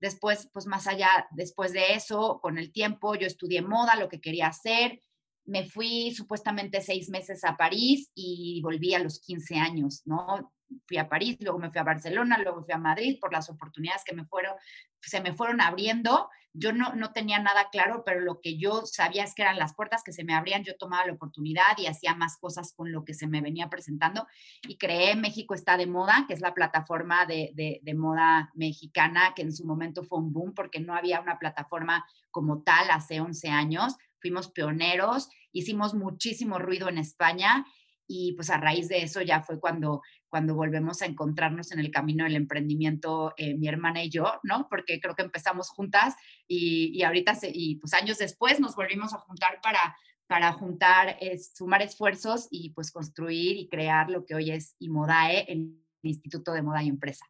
Después, 0.00 0.50
pues 0.52 0.66
más 0.66 0.88
allá, 0.88 1.28
después 1.30 1.72
de 1.72 1.92
eso, 1.94 2.40
con 2.42 2.58
el 2.58 2.72
tiempo, 2.72 3.14
yo 3.14 3.28
estudié 3.28 3.62
moda, 3.62 3.94
lo 3.94 4.08
que 4.08 4.20
quería 4.20 4.48
hacer. 4.48 5.00
Me 5.44 5.64
fui 5.64 6.12
supuestamente 6.12 6.80
seis 6.80 7.08
meses 7.08 7.44
a 7.44 7.56
París 7.56 8.10
y 8.16 8.60
volví 8.64 8.94
a 8.94 8.98
los 8.98 9.20
15 9.20 9.54
años, 9.54 10.02
¿no? 10.06 10.52
fui 10.88 10.96
a 10.98 11.08
París, 11.08 11.36
luego 11.38 11.60
me 11.60 11.70
fui 11.70 11.78
a 11.78 11.84
Barcelona, 11.84 12.38
luego 12.38 12.64
fui 12.64 12.74
a 12.74 12.78
Madrid 12.78 13.18
por 13.20 13.32
las 13.32 13.48
oportunidades 13.48 14.02
que 14.04 14.16
me 14.16 14.24
fueron, 14.24 14.54
se 15.00 15.20
me 15.20 15.32
fueron 15.32 15.60
abriendo. 15.60 16.28
Yo 16.58 16.72
no, 16.72 16.94
no 16.94 17.12
tenía 17.12 17.38
nada 17.38 17.68
claro, 17.70 18.02
pero 18.04 18.20
lo 18.20 18.40
que 18.40 18.56
yo 18.56 18.86
sabía 18.86 19.24
es 19.24 19.34
que 19.34 19.42
eran 19.42 19.58
las 19.58 19.74
puertas 19.74 20.02
que 20.02 20.12
se 20.12 20.24
me 20.24 20.34
abrían, 20.34 20.64
yo 20.64 20.76
tomaba 20.76 21.06
la 21.06 21.12
oportunidad 21.12 21.76
y 21.76 21.86
hacía 21.86 22.14
más 22.14 22.38
cosas 22.38 22.72
con 22.72 22.92
lo 22.92 23.04
que 23.04 23.14
se 23.14 23.26
me 23.26 23.40
venía 23.40 23.68
presentando 23.68 24.26
y 24.66 24.78
creé 24.78 25.16
México 25.16 25.54
está 25.54 25.76
de 25.76 25.86
moda, 25.86 26.24
que 26.26 26.34
es 26.34 26.40
la 26.40 26.54
plataforma 26.54 27.26
de, 27.26 27.52
de, 27.54 27.80
de 27.82 27.94
moda 27.94 28.50
mexicana, 28.54 29.32
que 29.34 29.42
en 29.42 29.52
su 29.52 29.66
momento 29.66 30.02
fue 30.02 30.18
un 30.18 30.32
boom 30.32 30.54
porque 30.54 30.80
no 30.80 30.94
había 30.94 31.20
una 31.20 31.38
plataforma 31.38 32.06
como 32.30 32.62
tal 32.62 32.90
hace 32.90 33.20
11 33.20 33.48
años. 33.48 33.96
Fuimos 34.20 34.50
pioneros, 34.50 35.28
hicimos 35.52 35.94
muchísimo 35.94 36.58
ruido 36.58 36.88
en 36.88 36.98
España 36.98 37.66
y 38.06 38.32
pues 38.32 38.50
a 38.50 38.58
raíz 38.58 38.88
de 38.88 39.02
eso 39.02 39.20
ya 39.22 39.42
fue 39.42 39.58
cuando, 39.60 40.02
cuando 40.28 40.54
volvemos 40.54 41.02
a 41.02 41.06
encontrarnos 41.06 41.72
en 41.72 41.80
el 41.80 41.90
camino 41.90 42.24
del 42.24 42.36
emprendimiento 42.36 43.34
eh, 43.36 43.56
mi 43.56 43.68
hermana 43.68 44.02
y 44.04 44.10
yo, 44.10 44.40
¿no? 44.42 44.68
Porque 44.68 45.00
creo 45.00 45.14
que 45.14 45.22
empezamos 45.22 45.70
juntas 45.70 46.14
y, 46.46 46.90
y 46.96 47.02
ahorita, 47.02 47.34
y 47.52 47.76
pues 47.76 47.94
años 47.94 48.18
después 48.18 48.60
nos 48.60 48.76
volvimos 48.76 49.12
a 49.14 49.18
juntar 49.18 49.60
para, 49.62 49.96
para 50.26 50.52
juntar, 50.52 51.16
sumar 51.54 51.82
esfuerzos 51.82 52.48
y 52.50 52.70
pues 52.70 52.90
construir 52.90 53.56
y 53.56 53.68
crear 53.68 54.10
lo 54.10 54.24
que 54.24 54.34
hoy 54.34 54.50
es 54.50 54.74
IMODAE, 54.78 55.52
el 55.52 55.82
Instituto 56.02 56.52
de 56.52 56.62
Moda 56.62 56.82
y 56.82 56.88
Empresa. 56.88 57.26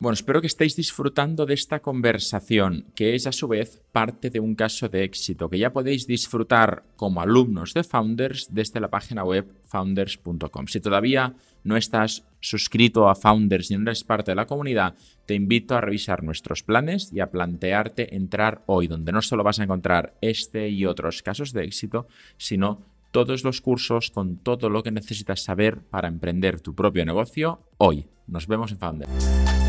Bueno, 0.00 0.14
espero 0.14 0.40
que 0.40 0.46
estéis 0.46 0.76
disfrutando 0.76 1.44
de 1.44 1.54
esta 1.54 1.80
conversación, 1.80 2.86
que 2.94 3.16
es 3.16 3.26
a 3.26 3.32
su 3.32 3.48
vez 3.48 3.82
parte 3.90 4.30
de 4.30 4.38
un 4.38 4.54
caso 4.54 4.88
de 4.88 5.02
éxito, 5.02 5.50
que 5.50 5.58
ya 5.58 5.72
podéis 5.72 6.06
disfrutar 6.06 6.84
como 6.94 7.20
alumnos 7.20 7.74
de 7.74 7.82
Founders 7.82 8.46
desde 8.48 8.78
la 8.78 8.90
página 8.90 9.24
web 9.24 9.52
founders.com. 9.64 10.68
Si 10.68 10.80
todavía 10.80 11.34
no 11.64 11.76
estás 11.76 12.24
suscrito 12.38 13.08
a 13.08 13.16
Founders 13.16 13.72
y 13.72 13.76
no 13.76 13.90
eres 13.90 14.04
parte 14.04 14.30
de 14.30 14.36
la 14.36 14.46
comunidad, 14.46 14.94
te 15.26 15.34
invito 15.34 15.74
a 15.74 15.80
revisar 15.80 16.22
nuestros 16.22 16.62
planes 16.62 17.12
y 17.12 17.18
a 17.18 17.32
plantearte 17.32 18.14
entrar 18.14 18.62
hoy, 18.66 18.86
donde 18.86 19.10
no 19.10 19.20
solo 19.20 19.42
vas 19.42 19.58
a 19.58 19.64
encontrar 19.64 20.14
este 20.20 20.68
y 20.68 20.86
otros 20.86 21.24
casos 21.24 21.52
de 21.52 21.64
éxito, 21.64 22.06
sino 22.36 22.84
todos 23.10 23.42
los 23.42 23.60
cursos 23.60 24.12
con 24.12 24.36
todo 24.36 24.70
lo 24.70 24.84
que 24.84 24.92
necesitas 24.92 25.42
saber 25.42 25.80
para 25.80 26.06
emprender 26.06 26.60
tu 26.60 26.76
propio 26.76 27.04
negocio 27.04 27.66
hoy. 27.78 28.06
Nos 28.28 28.46
vemos 28.46 28.70
en 28.70 28.78
Founders. 28.78 29.67